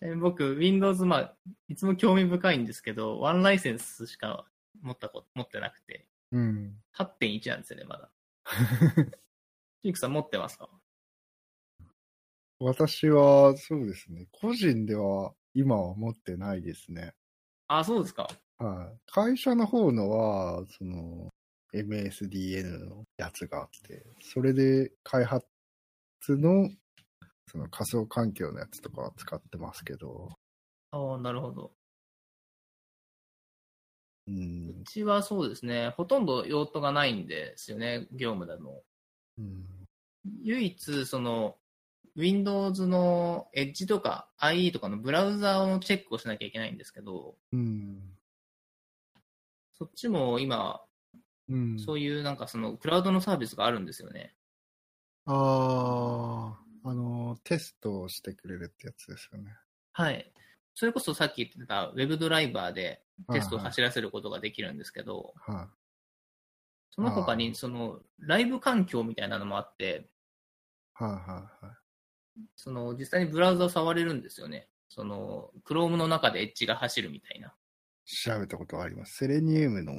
[0.03, 4.47] なみに僕、Windows、まあ、いつも興味深いんですけど、ワンライセンスしか
[4.81, 6.77] 持ったこと、持ってなくて、うん。
[6.97, 8.11] 8.1なんですよね、まだ。
[9.83, 10.69] ジークさん持ってますか？
[12.61, 14.29] 私は、そうですね。
[14.31, 17.15] 個人では今は持ってないですね。
[17.67, 18.29] あ、そうですか。
[18.59, 18.99] はい。
[19.07, 21.29] 会社の方のは、その、
[21.75, 25.45] MSDN のやつがあって、それで開発
[26.29, 26.71] の、
[27.49, 30.29] その仮想環境のやつとかは使ってますけど、
[30.91, 31.73] ああ、なるほど。
[34.27, 34.85] うんう。
[34.85, 38.83] ちはそうですね、ほとんど用途がないんですよね、業務でも。
[39.39, 39.67] うん、
[40.43, 41.57] 唯一、その、
[42.17, 48.03] Windows の Edge とか IE とかのブラウザーのチェックをしなきゃいけないんですけど、うん。
[49.79, 50.83] そっちも今、
[51.49, 51.79] うん。
[51.79, 54.35] そういうなんかそのクラウドのサービスがあるんですよね。
[55.27, 59.55] ああ、あの、テストをしてくれるってやつですよね。
[59.93, 60.33] はい。
[60.75, 65.69] それこそさっき言ってた Web ドライバーでテストをはいはい走らせることができるんですけど、は
[66.91, 70.09] その他にそのライブ環境みたいなのもあって、
[71.01, 71.05] い。
[71.05, 71.77] はいはいはい。
[72.55, 74.69] その実際にブラウザを触れるんですよね。
[74.89, 77.53] その Chrome の中でエッジが走るみたいな。
[78.07, 79.17] 調べたことはあります。
[79.17, 79.97] セレニウムの、う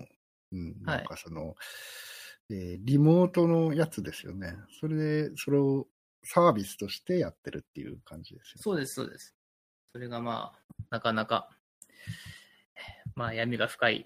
[0.57, 1.55] ん、はいなんかその、
[2.49, 4.55] えーリモートのやつですよね。
[4.79, 5.87] それで、それを
[6.23, 8.61] サービスとしてやってるっていう感じですよね。
[8.61, 9.35] そうです、そうです。
[9.91, 11.49] それがまあ、なかなか、
[13.15, 14.05] まあ闇が深い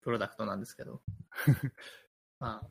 [0.00, 1.02] プロダクトなんですけど。
[2.40, 2.68] まあ、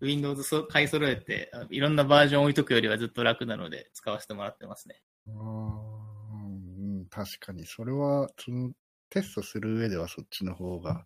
[0.00, 5.02] Windows そ買い揃えて、あいろんなバージョン置いとくよりはずっと楽なので使わせてもらってますね。
[5.28, 6.00] あー
[6.40, 7.66] うん、確かに。
[7.66, 8.72] それは、その、
[9.10, 11.04] テストする上ではそっちの方が、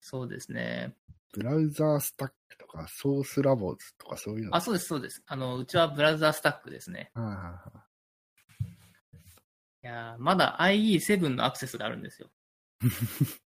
[0.00, 0.94] そうですね。
[1.32, 4.56] ブラウザースタックとか、ソースラボズとかそういうの。
[4.56, 5.22] あ、そうです、そうです。
[5.26, 7.10] あの、うちはブラウザースタックですね。
[7.14, 7.86] はいはいはい
[9.86, 12.28] やーまだ IE7 のアクセスがあるんですよ。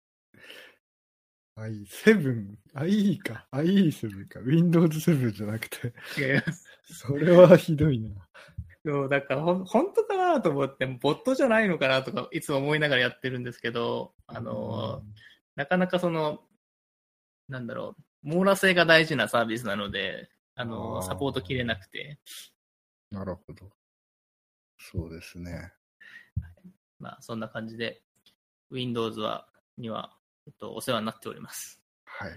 [1.56, 6.64] i7、IE か、IE7 か、Windows 7じゃなくて、違います。
[6.84, 8.10] それはひどいな。
[8.86, 15.27] そう、だからほん、本当かなと思って、ボットじゃないのかなとか、いつも思いながらやってるんですけど、あのー
[15.58, 16.38] なかなかその、
[17.48, 22.20] なんだろう、網羅性が大事なサービスなので、あのーあーサポート切れなくて、
[23.10, 23.68] なるほど。
[24.78, 25.72] そうですね。
[27.00, 28.02] まあ、そんな感じで、
[28.70, 30.16] Windows は、には、
[30.46, 31.82] えっと、お世話になっております。
[32.04, 32.32] はい。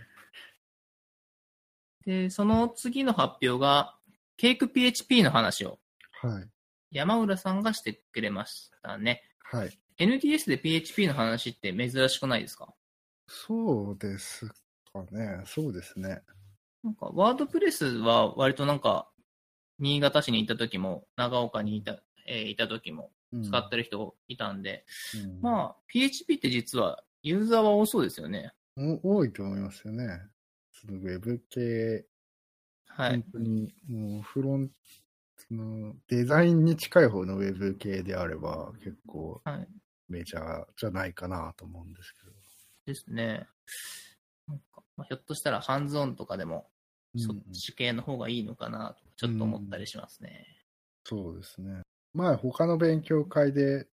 [2.06, 3.96] で、その次の発表が、
[4.38, 5.78] ケーク PHP の話を
[6.24, 6.50] はい。
[6.90, 9.22] 山浦さんがしてくれましたね。
[9.44, 9.80] はい。
[10.00, 12.74] NDS で PHP の話って珍しくないですか？
[13.34, 14.46] そうです
[14.92, 15.42] かね。
[15.46, 16.22] そうですね。
[16.84, 19.10] なんか、ワードプレスは割となんか、
[19.80, 24.84] 新潟市にいた時も、長岡にいた、えーいた時もうん使ってる人いたんで、
[25.16, 28.52] うんまあ、PHP って実はユーザーは多そうですよね。
[29.04, 30.22] お多いと思いますよね。
[30.74, 32.06] そのウェブ系、
[32.88, 33.12] はい。
[33.12, 34.76] 本当にもうフロント、
[35.48, 39.68] そのデザインに近い方のウェブ系であれば結構はい。
[40.10, 42.21] メジャーじゃないかなと思うんですけど。
[42.94, 43.48] ですね。
[44.48, 46.68] なんかまあ、ひょっとしたらハンズオンとかでも、
[47.18, 50.46] そっち系の方がいいのかなと、ちょっと思ったりしますね。
[51.06, 51.82] そうですね。
[52.14, 53.88] 前他の勉強会で、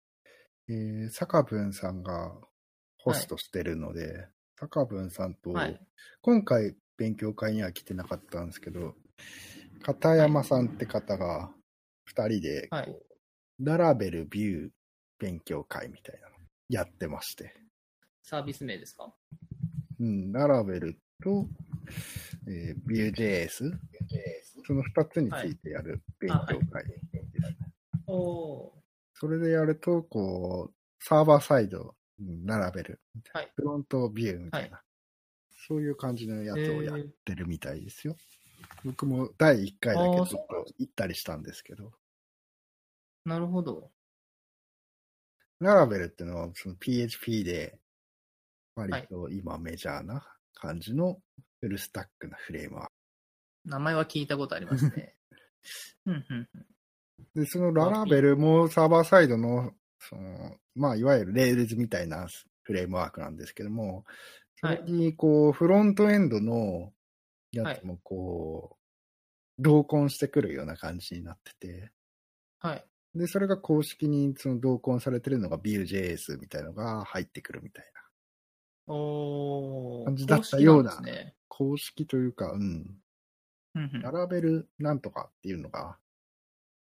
[0.69, 2.33] えー、坂文さんが
[2.99, 4.29] ホストしてるので、
[4.59, 5.81] 坂文さんと、はい。
[6.23, 8.95] 今回勉強会には来てなかったんですけど、
[9.83, 11.51] 片山さんって方が
[12.05, 12.97] 二人でこう、はい
[13.61, 14.69] ララベルビュー
[15.19, 16.35] 勉強会みたいなの
[16.69, 17.55] やってまして、
[18.29, 19.15] サービス名ですか？
[20.01, 21.47] うん、ララベルと、
[22.49, 23.71] えー、Vue.js、
[24.67, 27.57] その二つについてやる勉強会ですね。
[28.09, 28.71] おー。
[29.15, 33.01] それでやると、こう、サーバーサイドに並べる。
[33.33, 34.83] はいフロントビューみたいな。
[35.69, 38.17] そういう感じのやつをやっえーてるみたいですよ。
[38.85, 41.93] 僕も第1回だけちょっと行ったりしたんですけど、
[43.25, 43.93] なるほど。
[45.61, 47.79] Laravel ってのはその PHP で
[48.77, 51.19] 割と今メジャーな感じの
[51.61, 52.89] フルスタックなフレームワー
[53.65, 55.17] 名前は聞いたことありますね。
[56.07, 56.67] うんうんうん。
[57.35, 57.41] ク。
[57.41, 62.29] で、その Laravel もサーバーサイドの、その、まあ、いわゆる Rails みたいな
[62.63, 64.05] フレームワークなんですけども、
[64.61, 66.93] それに、こう、フロントエンドの
[67.51, 68.77] やつもこ
[69.59, 71.91] う、同梱してくるような感じになってて、
[72.59, 72.85] はい。
[73.15, 77.96] で、それが公式にその同梱されてるのが Vue.js みたいのが入ってくるみたいな。
[78.87, 81.35] 感じだったようなね。
[81.49, 83.01] 公式というか、うん、
[83.75, 85.99] うんうんララベルなんとかっていうのが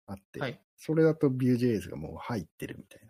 [0.07, 0.61] あって、はい。
[0.77, 3.01] それだと Vue.js がもう入ってるみたい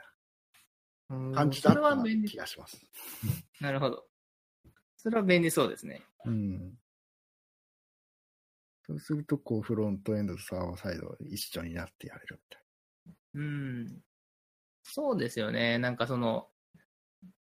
[1.10, 1.80] うんな感じだった
[2.28, 2.36] 気。
[2.36, 2.80] がします。
[3.60, 4.04] なるほど。
[4.96, 6.02] それは便利そうですね。
[6.24, 6.74] うん。
[8.86, 12.62] そうすると、こう、フロントエンドとサーバーサイド一緒になってやれるみたい
[13.34, 14.02] うん。
[14.82, 15.78] そうですよね。
[15.78, 16.48] なんかその、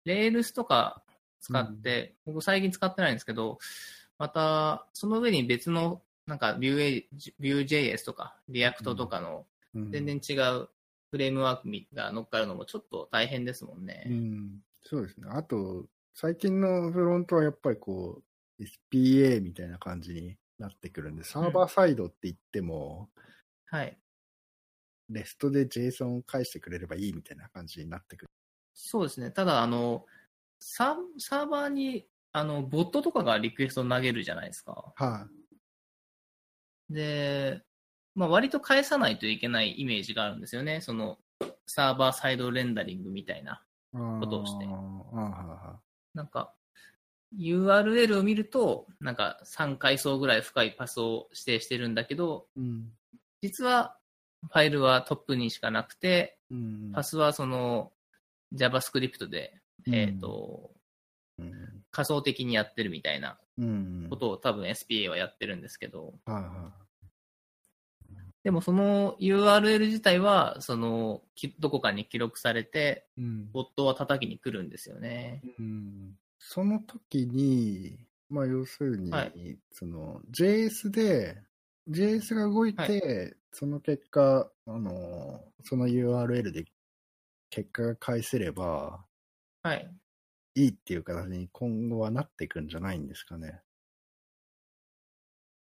[0.04, 1.04] レールスとか
[1.48, 3.58] 使って、僕最近使ってないんですけど、
[4.18, 7.06] また、その上に別の、なんか Vue-
[7.40, 10.68] Vue.js とか React とかの全然違う
[11.10, 14.04] フレームワークが乗っかるのもちょっと大変ですもんね。
[14.08, 14.60] うん。
[14.84, 15.28] そうですね。
[15.30, 18.22] あと、最近のフロントはやっぱりこ
[18.60, 23.10] う、SPA みたいな感じになってくるんで、サーバーサイドって言っても、
[23.68, 23.98] はい。
[25.10, 28.28] レストで JSON を返してくれればいいみたいな感じになってくる。
[28.74, 29.32] そうですね。
[29.32, 30.06] ただ、あの、
[30.60, 34.94] サーサーバーに、あの、ボットとかがリクエストを投げるじゃないですか。
[34.96, 35.28] は
[36.90, 37.62] で、
[38.16, 40.82] まあ、割と返さないといけないイメージがあるんですよね。
[40.82, 41.18] その、
[41.66, 43.64] サーバーサイドレンダリングみたいな。
[43.94, 44.20] い。
[44.20, 44.66] ことをして
[46.14, 46.54] なんか、
[47.38, 52.92] URL を見ると、なんか3階層ぐらい深いパスを指定してるんだけど、ーうん。
[53.42, 53.98] 実は
[54.50, 56.92] ファイルはトップにしかなくて、うん。
[56.94, 57.92] パスはその
[58.54, 60.72] JavaScript で、うんえっ、と、
[61.40, 61.84] うん。
[61.92, 64.08] 仮想的にやってるみたいなうん。
[64.10, 66.72] ことを多分 SPA はやってるんですけど、はいは
[68.44, 73.22] でもその URL 自体は、その、きどこかに記録されて、い。
[73.22, 73.52] うん。
[73.52, 75.42] ボットは叩きに来るんですよね。
[75.60, 81.42] うんその時に、まあ要するに、はいその JS で、
[81.90, 86.66] JS が動いて、はその結果、あの、その URL で
[87.50, 89.04] 結果が返せれば
[89.64, 89.94] はい。
[90.56, 93.62] いいっていう形に今後はなっていくんじゃないんですかね。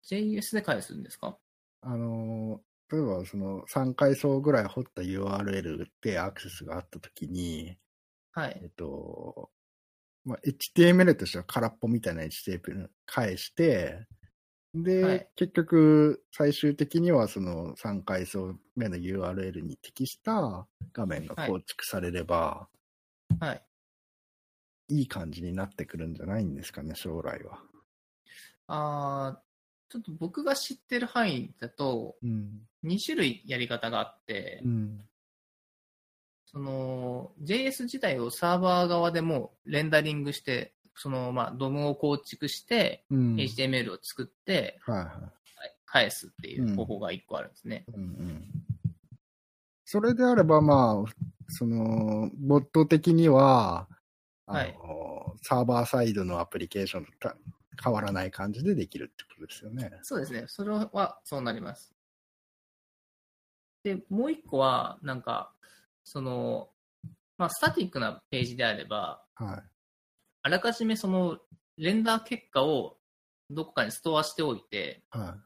[0.04, 1.38] JS で返すんですか？
[1.82, 2.62] あの、
[2.92, 7.78] 例えばその3階層ぐらい掘った URL でアクセスがあった時に、
[8.34, 8.60] はい。
[8.62, 9.50] えっと、
[10.26, 14.08] まあ、HTML としては空っぽみたいな HTML 返して、
[14.74, 22.70] で、はい結局、最終的にはその3階層目の URL に適した画面が構築されれば、
[23.40, 23.56] はい。
[23.58, 23.62] い、
[25.00, 27.60] い感じになってくるんじゃないんですかね、将来は。
[28.68, 29.52] あー
[29.92, 32.62] ちょっと僕が知ってる範囲だと、うん。
[32.86, 35.02] 2種類やり方があって、うん。
[36.46, 43.36] その JS 自体をサーバー側でもレンダリングして、そのまあ DOM を構築して、うん。
[43.36, 45.12] HTML を作ってはいは
[45.86, 47.84] 返すっていう方法が一個あるんですね。
[47.90, 47.92] い。
[47.92, 48.44] うんうん。
[49.84, 51.12] それであれば、まあ、
[51.50, 53.90] その、ボット的には、
[54.52, 54.78] はい
[55.44, 57.36] サーバーサイドのアプリケーションとた
[57.84, 59.92] 変わらない感じでできるってことですよね。
[60.04, 60.44] そうですね。
[60.48, 61.94] それはそうなります。
[63.84, 65.54] で、もう一個は、なんか、
[66.04, 66.70] その、
[67.38, 69.64] まあ、スタティックなページであれば、はい。
[70.44, 71.40] あらかじめその、
[71.78, 72.98] レンダー結果を
[73.50, 75.38] どこかにストアしておいて、は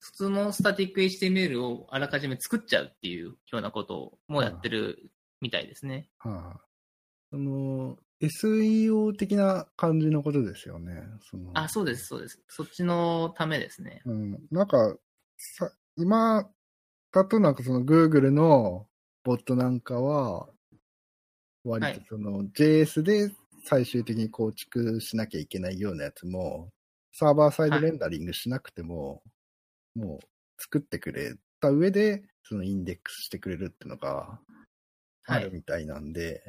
[0.00, 5.10] 普通のスタティック HTML をあらかじめ作っちゃうっていうようなこともやってる
[5.40, 6.08] みたいですね。
[6.24, 6.28] い。
[6.28, 6.71] はい。
[7.32, 11.02] その、SEO 的な感じのことですよね。
[11.30, 12.42] そのあ、そうです、そうです。
[12.46, 14.02] そっちのためですね。
[14.04, 14.96] うん、なんか、
[15.38, 16.50] さ、今
[17.12, 18.86] だとなんかその Google の
[19.24, 20.48] ボットなんかは、
[21.64, 23.30] 割はいとその JS で
[23.64, 26.70] 最終的に構築しなきゃいけないようなやつも、
[27.12, 29.22] サーバーサイドレンダリングしなくても、
[29.94, 30.26] もう
[30.58, 34.40] 作ってくれた上で、そのインデックスしてくれるっていうのが
[35.26, 35.44] あはい。
[35.44, 36.42] るみたいなんで、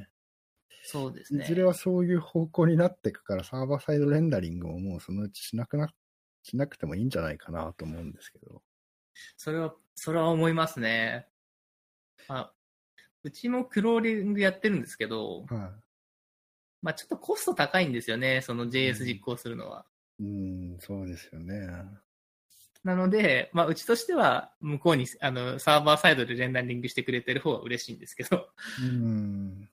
[0.85, 1.45] そうですね。
[1.45, 5.89] いずれはそういう方向になっていくから、サーバーサイドレンダリングももうそのうちしなくな、
[6.43, 8.61] しなくてもいいんじゃないかなと思うんですけど。
[9.37, 11.27] それは、それは思いますね。
[12.27, 12.51] あ、
[13.23, 15.83] うちもクローリングやってるんですけど、はい、
[16.81, 19.85] まあちょっとコスト高いんですよね、その JS 実行するのは。
[20.19, 21.67] うん、そうですよね。
[22.83, 28.49] なので、まあうちとしては向こうにあのサーバーサイドでレンダリングしてくれてる方は嬉しいんですけど、
[28.81, 29.69] うん。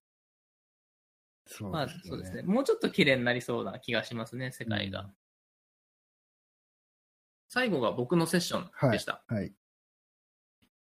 [1.50, 2.08] そうまあですよね。
[2.08, 2.42] そうですね。
[2.42, 5.00] もうちょっと綺麗になりそうな気がしますね、世界が。
[5.00, 5.14] うん
[7.52, 9.24] 最後が僕のセッションでした。
[9.26, 9.52] はい。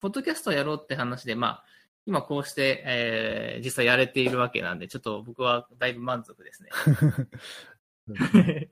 [0.01, 1.65] ポッドキャストやろうって話で、まあ、
[2.07, 6.71] 今こうして、えー実際やれているわけなんで、ちょっと僕はだいぶ満足ですね。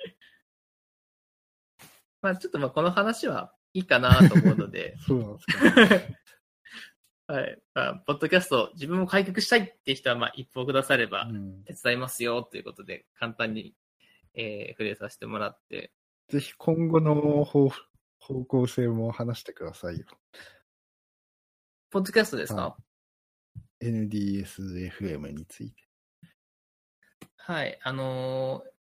[2.22, 5.55] まあ、ちょっとまあこの話はいいかなと思うので、 そうなんですか。
[7.27, 7.59] はい。
[7.75, 13.75] まあ、ポッドキャスト、自分も開局したいって人は、まあ、一報くださればう、ん、手伝いますよということで、簡単に、
[14.35, 15.93] えー触れさせてもらって、
[16.29, 17.70] ぜひ今後の方
[18.18, 20.07] 方向性も話してくださいよ。
[21.91, 22.77] ポッドキャストですか、は
[23.81, 25.83] NDSFM について。
[27.37, 28.75] はい、あのー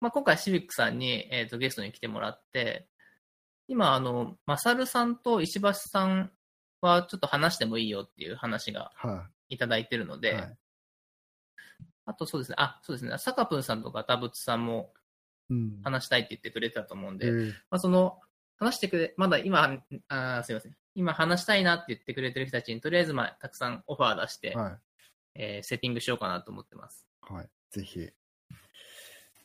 [0.00, 2.88] まあ、今回シビックさんに、えー、とゲストに来てもらって、
[3.68, 6.32] 今、あの、マサルさんと石橋さん
[6.80, 10.56] はちょっと話してもいいよっていう話がはいただいてるので、はい
[12.06, 14.92] あとそうですね、あ、そうですね、サカプンさんとかタブツさんも
[15.50, 15.54] い。
[15.54, 15.80] うん。
[15.82, 18.18] 話したいって言ってくれてたと思うんで、えーまあ、その、
[18.56, 19.78] 話してくれ、まだ今、
[20.08, 20.76] あーすいません。
[20.94, 24.78] 今話したいなって言ってくれてる人たちに、とりあえず、まあ、たくさんオファー出して、は
[25.34, 27.06] えーセッティングしようかなと思ってます。
[27.30, 27.32] い。
[27.32, 27.48] はい。
[27.70, 28.08] ぜひ、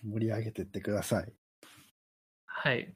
[0.04, 1.34] 盛り上げてってください。
[2.46, 2.96] はい。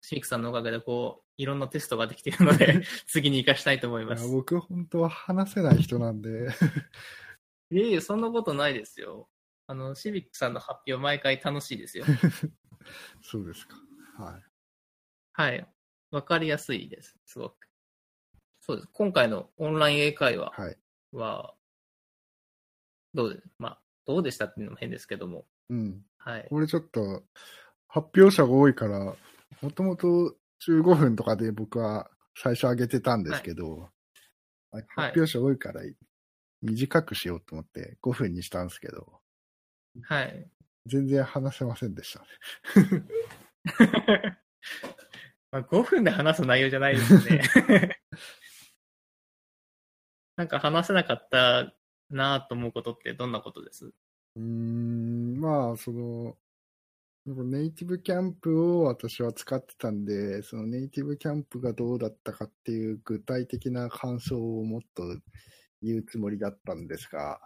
[0.00, 4.28] シミックさんのおかげで、こう、いろんなテストができているので、 次に活かしたいと思います。
[4.28, 6.48] 僕、本当は話せない人なんで。
[7.70, 9.28] いえいえ、そんなことないですよ。
[9.66, 12.04] あの、シビックさんの発表、毎回楽しいですよ。
[13.22, 13.76] そうですか。
[14.16, 14.42] はい。
[15.32, 15.68] はい。
[16.10, 17.18] わかりやすいです。
[17.24, 17.68] すごく。
[18.60, 18.88] そうです。
[18.92, 20.78] 今回のオンライン英会話はい。
[21.12, 21.54] は、
[23.14, 25.46] どうで、まあ、どうでしたっていうのも変ですけども。
[25.68, 26.04] うん。
[26.18, 26.46] はい。
[26.48, 27.24] これちょっと、
[27.86, 29.16] 発表者が多いから、
[29.62, 30.36] もともと
[30.66, 33.90] 15分とかで僕は最初上げてたんですけど、
[34.70, 35.82] 発表者多いから
[36.62, 39.20] 短くしようと思って5分にしたんですけど、
[40.02, 40.50] はい。
[40.86, 42.26] 全然話せませんでしたね。
[45.52, 47.42] まあ、5分で話す内容じゃないですね。
[50.36, 51.74] なんか話せなかった
[52.08, 53.86] なと思うことってどんなことです？
[53.86, 56.36] うーん、まあ、その、
[57.44, 65.02] ネイティブキャンプを私は使ってたんで、そのネイティブキャンプがどうだったかっていう具体的な感想をもっと
[65.82, 67.40] 言うつもりだったんですが、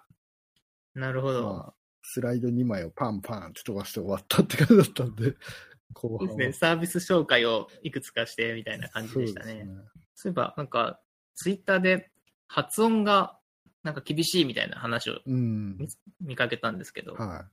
[0.95, 1.43] なるほど。
[1.43, 5.35] まあ、スライド2枚をパンパンって飛ばして終わったって感じだったんで、
[5.93, 6.53] 後半ですね。
[6.53, 9.67] サービス紹介をいくつかしてみたいな感じでしたね。
[10.15, 11.01] そういえば、なんか、
[11.35, 12.11] ツイッターで
[12.47, 13.39] 発音が
[13.83, 15.79] なんか厳しいみたいな話をうん。
[16.21, 17.49] 見かけたんですけど、は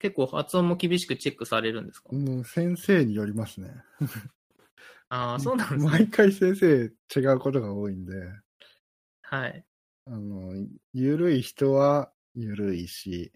[0.00, 2.10] 結構発音も厳しくチェックされるんですか？
[2.12, 2.14] い。
[2.16, 3.70] もう先生によりますね。
[5.08, 5.90] ああ、そうなんですね。
[5.90, 6.66] 毎回先生
[7.20, 8.12] 違うことが多いんで、
[9.22, 9.66] はい。
[10.06, 10.52] あの、
[10.92, 13.32] ゆるい人はゆるいし、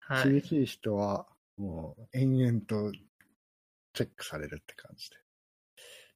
[0.00, 0.30] はい。
[0.30, 2.92] 厳しい人はもう延々と
[3.94, 5.16] チェックされるって感じで。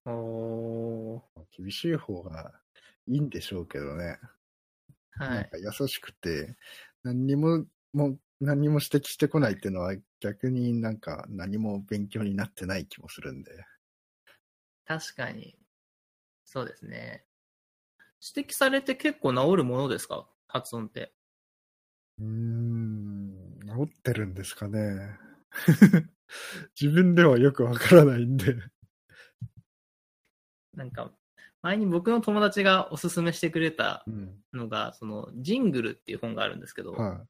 [0.04, 2.60] おー厳しい方が
[3.06, 4.18] いいんでしょうけどね。
[5.18, 5.28] はい。
[5.34, 6.56] なんか優しくて、
[7.02, 13.50] 何にも、もう、何にも指摘してこないっていうのは逆になんか何も勉強になってない気もするんで。
[14.86, 15.56] 確かに。
[16.44, 17.26] そうですね。
[18.36, 20.28] 指摘されて結構治るものですか？
[20.48, 21.12] 発音って。
[22.18, 25.18] うーん、治ってるんですかね。
[26.80, 28.56] 自分ではよくわからないんで。
[30.74, 31.12] なんか、
[31.62, 34.42] 前に僕の友達がおすすめしてくれたうん。
[34.52, 37.26] のが、その、ジングルっていう本があるんですけど、は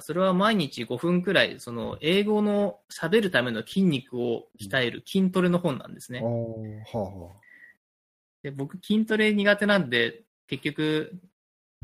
[0.00, 6.14] それは毎日5分くらい、その、英語の喋るための筋肉を鍛える筋トレの本なんですい。
[6.14, 6.22] ねあ。
[6.22, 7.32] あ、はあ、は
[8.42, 11.12] で僕、筋トレ苦手なんで、結局、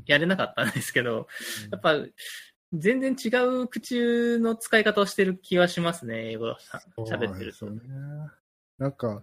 [0.07, 1.29] やれなかったんですけど、
[1.71, 1.97] やっぱ、
[2.73, 3.29] 全然違
[3.63, 6.57] う口の使い方をしてる気がしますね、英語
[6.97, 7.67] 喋ってると。
[8.79, 9.23] なんか、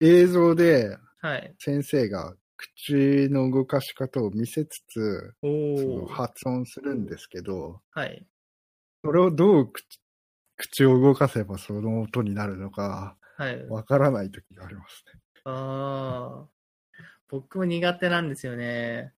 [0.00, 1.54] 映像ではい。
[1.58, 5.46] 先生が口の動かし方を見せつつ、お
[5.76, 6.06] そのー。
[6.06, 8.26] 発音するんですけど、はい。
[9.04, 10.00] それをどう口
[10.56, 13.66] 口を動かせばその音になるのか、はい。
[13.66, 15.20] わからない時がありますね。
[15.44, 16.48] ああ。
[17.28, 19.12] 僕も苦手なんですよね。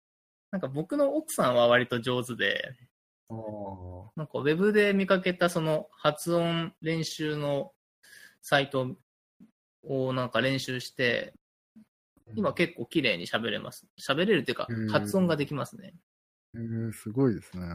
[0.51, 2.77] なんか僕の奥さんは割と上手で。
[4.17, 7.73] なんかウェブで見かけたその発音練習の
[8.43, 8.95] サイト
[9.83, 11.35] をなんか練習して、
[12.35, 13.87] 今結構綺麗に喋れます。
[14.01, 15.95] 喋れるっていうかうん発音ができますね。
[16.55, 17.67] えー、すごいですね。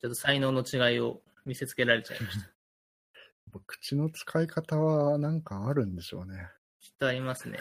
[0.00, 2.50] ちょっと才能の違いを見せつけられちゃいました。
[3.66, 6.50] 口の使い方はなんかあるんでしょうね。
[6.80, 7.58] きっとありますね。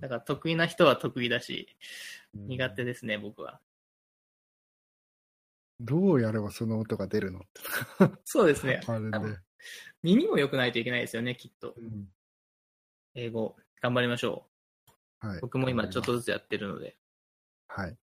[0.00, 1.76] だから得意な人は得意だし、
[2.34, 3.60] うん苦手ですね、僕は。
[5.80, 7.60] どうやればその音が出るのって
[8.24, 8.80] そうですね。
[8.88, 9.38] あで。
[10.02, 11.74] 耳も良くないといけないですよね、きっと。
[11.76, 12.08] うん
[13.18, 14.46] 英語、頑張りましょ
[15.20, 15.38] はい。
[15.38, 15.40] う。
[15.42, 16.96] 僕も今ちょっとずつやってるので。
[17.68, 17.96] はい。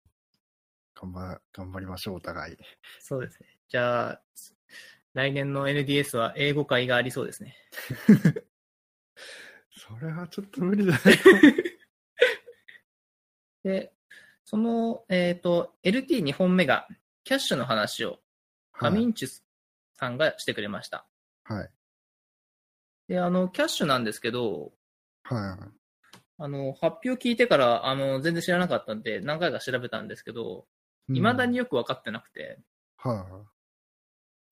[0.95, 2.57] 頑張、頑張りましょう、お互い。
[2.99, 3.57] そうですね。
[3.69, 4.21] じゃあ、
[5.13, 7.55] 来年の NDS は英語会がありそうですね。
[9.71, 10.99] それはちょっと無理だね。
[13.63, 13.93] で、
[14.45, 16.87] その、えっ、と、LT2 本目が、
[17.23, 18.19] キャッシュの話を、
[18.73, 19.43] カミンチュ
[19.93, 21.07] さんがしてくれました。
[21.43, 21.69] はい。
[23.07, 24.73] で、あの、キャッシュなんですけど、
[25.23, 25.80] はい。
[26.43, 30.65] あの、発表聞いてから、あの、全然知らなかったんで、何回か調べたんですけど、
[31.07, 31.57] うん未だに。
[31.57, 32.59] よく分かってなくて、
[32.97, 33.43] は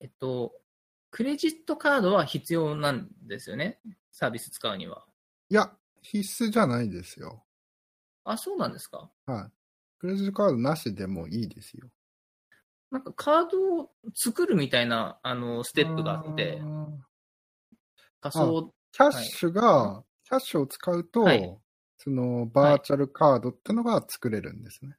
[0.00, 0.52] えっと、
[1.10, 3.80] クレジットカードは必要なんですよね？
[4.12, 5.04] サービス使うには。
[5.48, 5.54] い。
[5.54, 5.72] いや、
[6.02, 7.44] 必須じゃないですよ。
[8.24, 9.10] あ、そうなんですか？
[9.26, 9.52] はい。
[9.98, 11.88] クレジットカードなしでもいいですよ。
[12.90, 16.60] なんかカードを作るみたいな、あの、ステップがあって
[18.20, 21.58] 仮想、キャッシュが、キャッシュを使うと、はい
[22.02, 24.96] そのバーチャルカードってのが作れるんですね。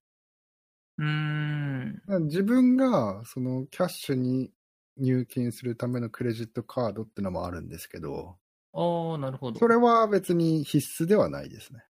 [0.99, 4.51] うーん、だから自分がそのキャッシュに
[4.97, 8.37] 入金するためのクレジットカードってのもあるんですけど、
[8.73, 9.59] ああ、なるほど。
[9.59, 11.83] それは別に必須ではないですね。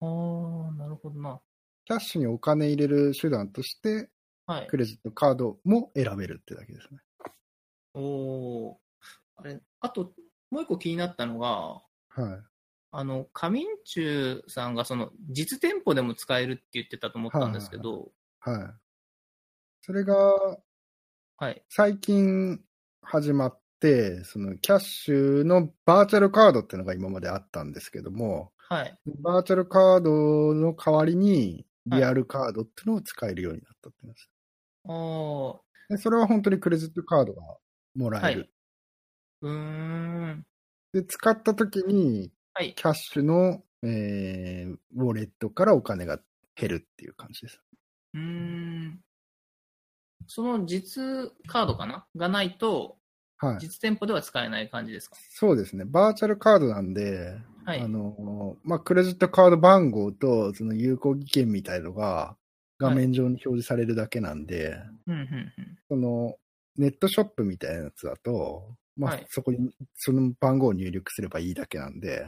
[0.00, 1.40] ああ、なるほどな。
[1.84, 4.10] キャッシュにお金入れる手段として、
[4.46, 4.76] はいク。
[4.76, 7.00] レジットカードも選べるってだけですね。
[7.94, 8.00] お
[8.68, 8.76] おー。
[9.36, 10.12] あれ、あと、
[10.50, 12.53] もう一個気になったのが、はい。
[12.96, 18.74] あの、カミンチュさんがその、実店舗でも使えるって言ってたと思ったんですけど、はい。
[19.82, 20.14] それが
[21.36, 21.64] はい。
[21.68, 22.60] 最近
[23.02, 28.98] 始まって、そのキャッシュのバーチャルカードってのが今まであったんですけども、はい。
[29.22, 33.98] バーチャルカードの代わりにリアルカードってのを使えるようになったって。
[34.86, 37.42] ああ、でそれは本当にクレジットカードが
[37.94, 38.40] もらえる。
[39.40, 40.46] はうーん。
[40.92, 42.72] で、使った時にはい。
[42.74, 46.20] キャッシュの、えー、ウォレットからお金が
[46.54, 47.60] 減るっていう感じです。
[48.14, 49.00] うーん。
[50.28, 52.06] その実カードかな？
[52.16, 52.96] がないと、
[53.38, 53.58] はい。
[53.60, 55.16] 実店舗では使えない感じですか？
[55.30, 55.84] そうですね。
[55.84, 62.36] バーチャルカードなんで、はいあの、まあ、クレジットカード番号と、その有効期限みたいのが、
[62.78, 64.76] 画面上に表示されるだけなんで、
[65.06, 65.78] うん、うん、うん。
[65.88, 66.36] その、
[66.76, 72.26] ネットショップみたいなやつだと、まあ、はいそこに、その番号を入力すればいいだけなんで、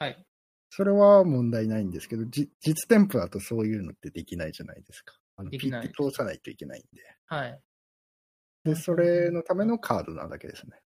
[0.00, 0.26] はい。
[0.70, 5.14] それは問題ないんですけど、じ実店舗だとそういうのってできないじゃないですか。
[5.36, 7.02] あのピッて通さないといけないんで。
[7.26, 7.60] はい。
[8.64, 10.80] で、それのためのカードなだけですね。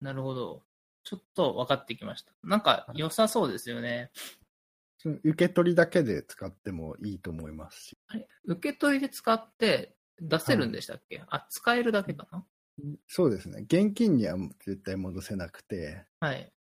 [0.00, 0.64] なるほど。
[1.04, 2.32] ちょっと分かってきました。
[2.42, 4.10] なんか良さそうですよね。
[5.04, 7.98] 受け取りだけで使ってもいいと思いますし。
[8.06, 8.28] あれ？
[8.44, 12.44] 受け取りで使って出せるんでしたっけ、あ、使えるだけかな？
[13.08, 13.62] そうですね。
[13.62, 16.52] 現金には絶対戻せなくて、はい。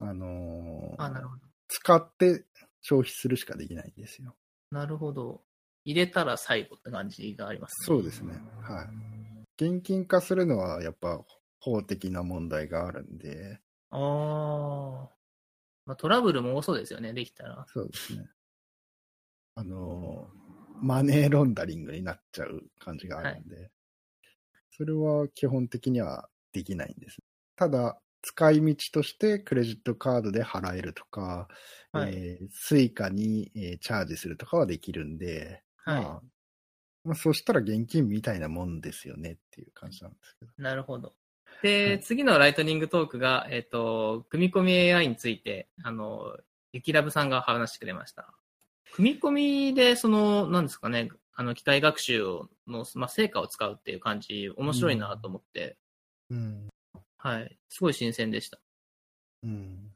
[0.00, 1.42] あのーあ、なるほど。
[1.68, 2.44] 使って
[2.80, 4.36] 消費するしかできないんですよ。
[4.70, 5.42] なるほど。
[5.84, 8.34] 入れたら最後って感じがあります、そうですね。
[8.60, 9.64] はい。
[9.64, 11.20] 現金化するのはやっぱ
[11.60, 15.18] 法的な問題があるんで、ああ。
[15.86, 17.64] まあ、トラブルも多そうですよね、できたら。
[17.68, 18.28] そうですね。
[19.54, 20.30] あの、
[20.80, 23.70] マネーロンダリングになっちゃう感じがあるんで、
[24.70, 27.16] それは基本的にはできないんです。
[27.56, 31.48] ただ、使い道としてクレジットカードで払えるとか、
[31.92, 36.02] はいえースイカに、えーチャージするとかはできるんで、はい。
[36.02, 36.20] まあ、
[37.04, 40.52] まあ、そしたら現金みたいなもんですよねっていう感じなんですけど。
[40.58, 41.14] なるほど。
[41.62, 46.36] で、はい次のライトニングトークが、えっ、と、組み込み AI について、あの、
[46.72, 48.34] ゆきラブさんが話してくれました。
[48.92, 52.22] 組み込みで、その、なんですかね、あの、機械学習
[52.66, 55.78] の、まあ、成果を使うっていう感じ、面白いなと思って、
[56.28, 56.68] うん。
[57.18, 57.58] はい。
[57.68, 58.58] すごい新鮮でした。
[59.42, 59.90] うん。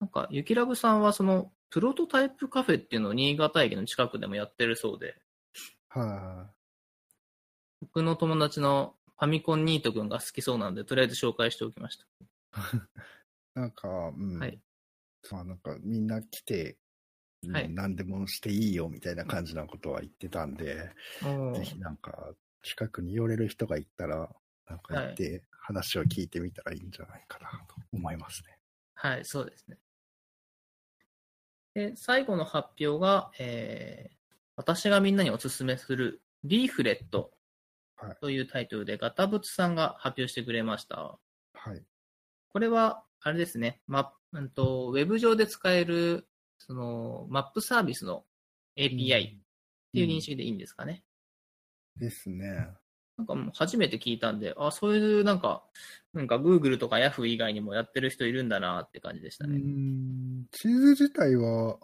[0.00, 5.16] なんか、ゆきラブさんは、その、プロトタイプカフェっていうのを新潟駅の近くでもやってるそうで、
[5.88, 6.50] は
[7.80, 12.04] 僕の友達のファミコンニート君が好きそうなんで、とりあえず紹介しておきました。
[12.04, 12.06] い。
[13.54, 14.38] なんか、うん。
[14.38, 14.60] はい
[15.30, 16.76] まあなんかみんな来て、
[17.42, 20.90] うんはい何でもしていいよみたいな感じなことは言ってたんで、
[21.54, 24.28] ぜひなんか近くに寄れる人がいたら、
[24.68, 25.42] なんか行って
[25.72, 28.58] 話を聞いてみたらいいんじゃないかなと思いますね。
[28.94, 29.78] はい、そうですね。
[31.74, 34.20] で、最後の発表が、えー
[34.60, 37.30] 私がみんなにおすすめするリーフレット
[37.96, 41.18] はいというタイトルで、ガタブツさんが発表してくれました。
[41.54, 41.82] はい。
[42.52, 48.24] これは、あれですね、マうんと、ウェブ上で使える、その、マップサービスの
[48.76, 49.38] API っ
[49.94, 51.04] ていう認識でいいんですかね。
[51.96, 52.68] ですね。
[53.20, 55.62] なんかもう初めて聞いたんで、あ、そういうなんか、
[56.14, 59.58] なんか Google とか Yahoo 以外にもやってる人いるんだなって感じでしたうね。
[59.58, 61.76] ん地図自体は、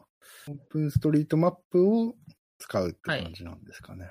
[0.48, 2.14] オープンストリートマップを
[2.58, 4.08] 使うって感じなんですかね。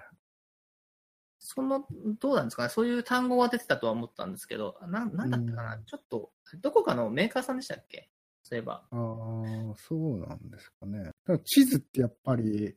[1.39, 1.85] その、
[2.19, 8.09] どうなんですかね、そういう単語が出てたとは思ったんですけど、ななんだったかな、うんちょっと、どこかのメーカーさんでしたっけ？
[8.43, 8.83] そういえば。
[8.91, 11.09] ああ、そうなんですかね。
[11.25, 12.75] でも地図ってやっぱり、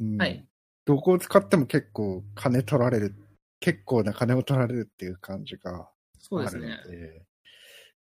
[0.00, 0.44] うんはい
[0.84, 3.14] どこを使っても結構金取られる、
[3.60, 5.88] 結構な金を取られるっていう感じがあるの
[6.18, 7.26] そうですねで、。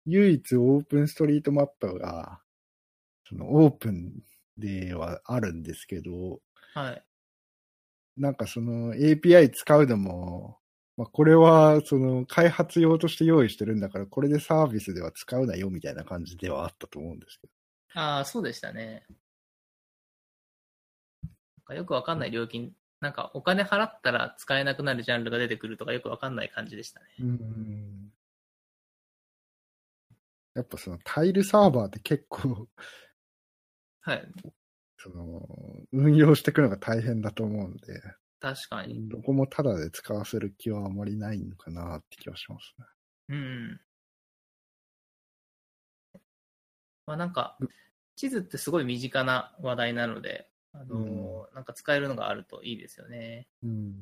[0.07, 2.41] 唯一オープンストリートマップが、
[3.29, 4.13] そのオープン
[4.59, 6.41] ではあるんですけど、
[6.75, 7.03] はい。
[8.17, 10.59] なんかその API 使うのも、
[10.97, 17.53] まあ、これはその開発用として用意してるんだから、これでサービスでは使うなよみたいな感じではあったと思うんですけど。
[18.01, 19.07] ああ、そうでしたね。
[21.71, 22.73] よくわかんない料金、
[23.03, 27.07] なんかお金払ったら使えなくなるジャンルが出てくるとかよくわかんない感じでしたね。
[27.19, 28.13] うん。
[30.55, 32.69] やっぱそのタイルサーバーって結構、
[34.03, 34.33] はい。
[34.99, 35.49] その、
[35.93, 38.01] 運用していくのが大変だと思うんで、
[38.39, 39.09] 確かに。
[39.09, 42.87] どこもタダで使わせる気はあまりないのかなって気はしますね。
[43.31, 43.81] うん。
[47.07, 47.59] まあなんか、
[48.15, 53.47] 地図ってすごい身近な話題なので、あのなんか使えるのがあるといいですよね。
[53.63, 53.95] うん。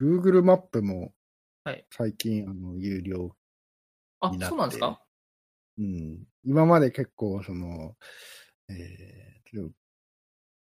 [0.00, 1.12] Google マップも
[1.64, 3.36] はい最近、あの、有料
[4.20, 5.00] あになってそうなんですか？
[5.78, 6.26] うん。
[6.44, 7.96] 今まで結構、その、
[8.68, 9.72] えーと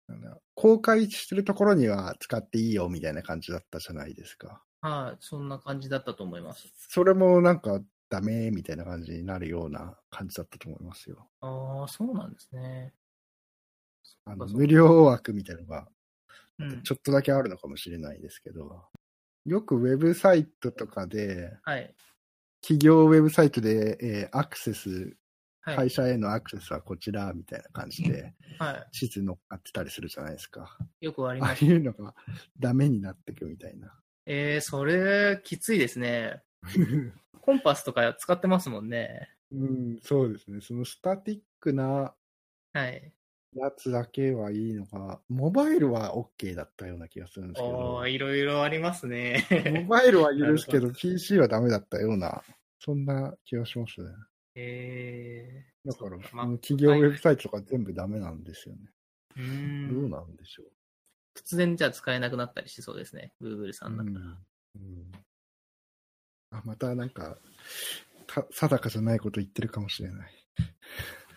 [0.07, 4.63] なんだ公開してるところには使っていいよみたいな感じだったじゃないですか。
[4.81, 6.67] はい、そんな感じだったと思います。
[6.89, 11.29] それもなんかダメみたいな感じになるような感じだったと思いますよ。
[11.41, 12.93] ああ、そうなんですね。
[14.25, 15.87] あの無料枠みたいなのが
[16.59, 16.83] うん。
[16.83, 18.83] ちょっとだけあるのかもしれないですけど、
[19.45, 21.93] よくウェブサイトとかで、はい。
[22.61, 25.15] 企業ウェブサイトで、えーアクセス、
[25.61, 25.75] はい。
[25.75, 30.77] 会社へのアクセスはこちらみたいな感じでは地図乗っかってたりするじゃないですか。
[31.01, 31.05] い。
[31.05, 31.65] よくありああます。
[31.65, 32.13] いうのが
[32.59, 33.97] ダメになってくみたいな。
[34.25, 36.43] えー、それ、きついですね。
[37.41, 39.29] コンパスとか使ってますもんね。
[39.51, 40.59] うん、そうですね。
[40.61, 42.13] そのスタティックな
[42.73, 43.13] はい。
[43.55, 49.47] やつだけはいいのか、モバイルは OK だったような気がするんですけどいろいろありますね。
[49.83, 52.43] モバイルは許すけなど、PC はダメだったような、
[52.79, 54.09] そんな気がしますね。
[54.55, 58.81] えだから、ま企業ウェブサイトとか全部ダメなんですよね。
[59.37, 60.71] ー、うどうんなんでしょう。
[61.35, 63.31] 突然じゃあ使えなくなったりしそうですね。
[63.41, 64.19] Google さんだったら。
[64.19, 65.11] うんうん
[66.51, 67.37] あまたなんか、
[68.25, 70.31] た定かじゃないこと言ってるかもしれない。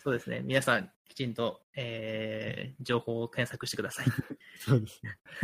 [0.03, 0.41] そうですね。
[0.45, 4.07] 皆さん、きちんと、えー情報を検索してください。
[4.59, 5.01] そうです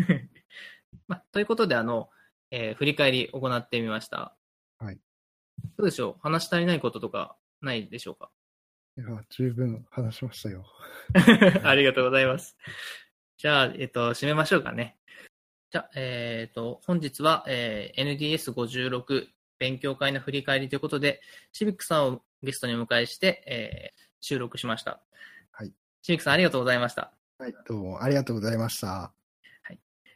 [0.08, 0.30] ね。
[1.06, 2.10] まあ、ということで、あの、
[2.50, 4.36] えー振り返り行ってみました。
[4.78, 4.98] はい。
[5.76, 6.20] どうでしょう？
[6.22, 8.30] 話し足りないこととかないでしょうか？
[8.96, 10.64] いや、十分話しましたよ。
[11.62, 12.56] ありがとうございます。
[13.36, 14.98] じゃあ、えっと、締めましょうかね。
[15.70, 19.28] じゃあ、えっ、と、本日は、えー NDS56
[19.58, 21.20] 勉強会の振り返りということで、
[21.52, 25.00] シビックさんをゲストにお迎えして、えー収録しました。
[25.52, 25.72] はい。
[26.02, 27.12] シビックさんありがとうございました。
[27.38, 29.12] はい、どうもありがとうございました。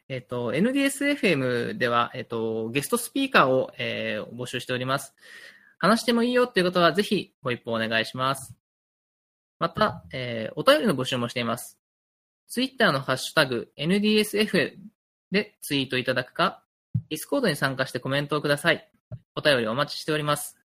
[0.08, 5.14] えっ、と、NDSFM では、えっ、と、ゲストスピーカーを、えー募集しております。
[5.78, 8.54] 話してもいいよっていうことは、ぜひご一報お願いします。
[9.58, 11.78] また、えーお便りの募集もしています。
[12.46, 14.76] ツイッターのハッシュタグ NDSF
[15.30, 16.62] でツイートいただくか、
[17.08, 18.86] Discord に参加してコメントをください。
[19.34, 20.58] お便りお待ちしております。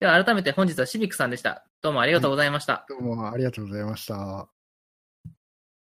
[0.00, 1.64] では改めて本日はシビックさんでした。
[1.84, 2.86] どうもありがとうございました。
[2.88, 4.48] どうもありがとうございました。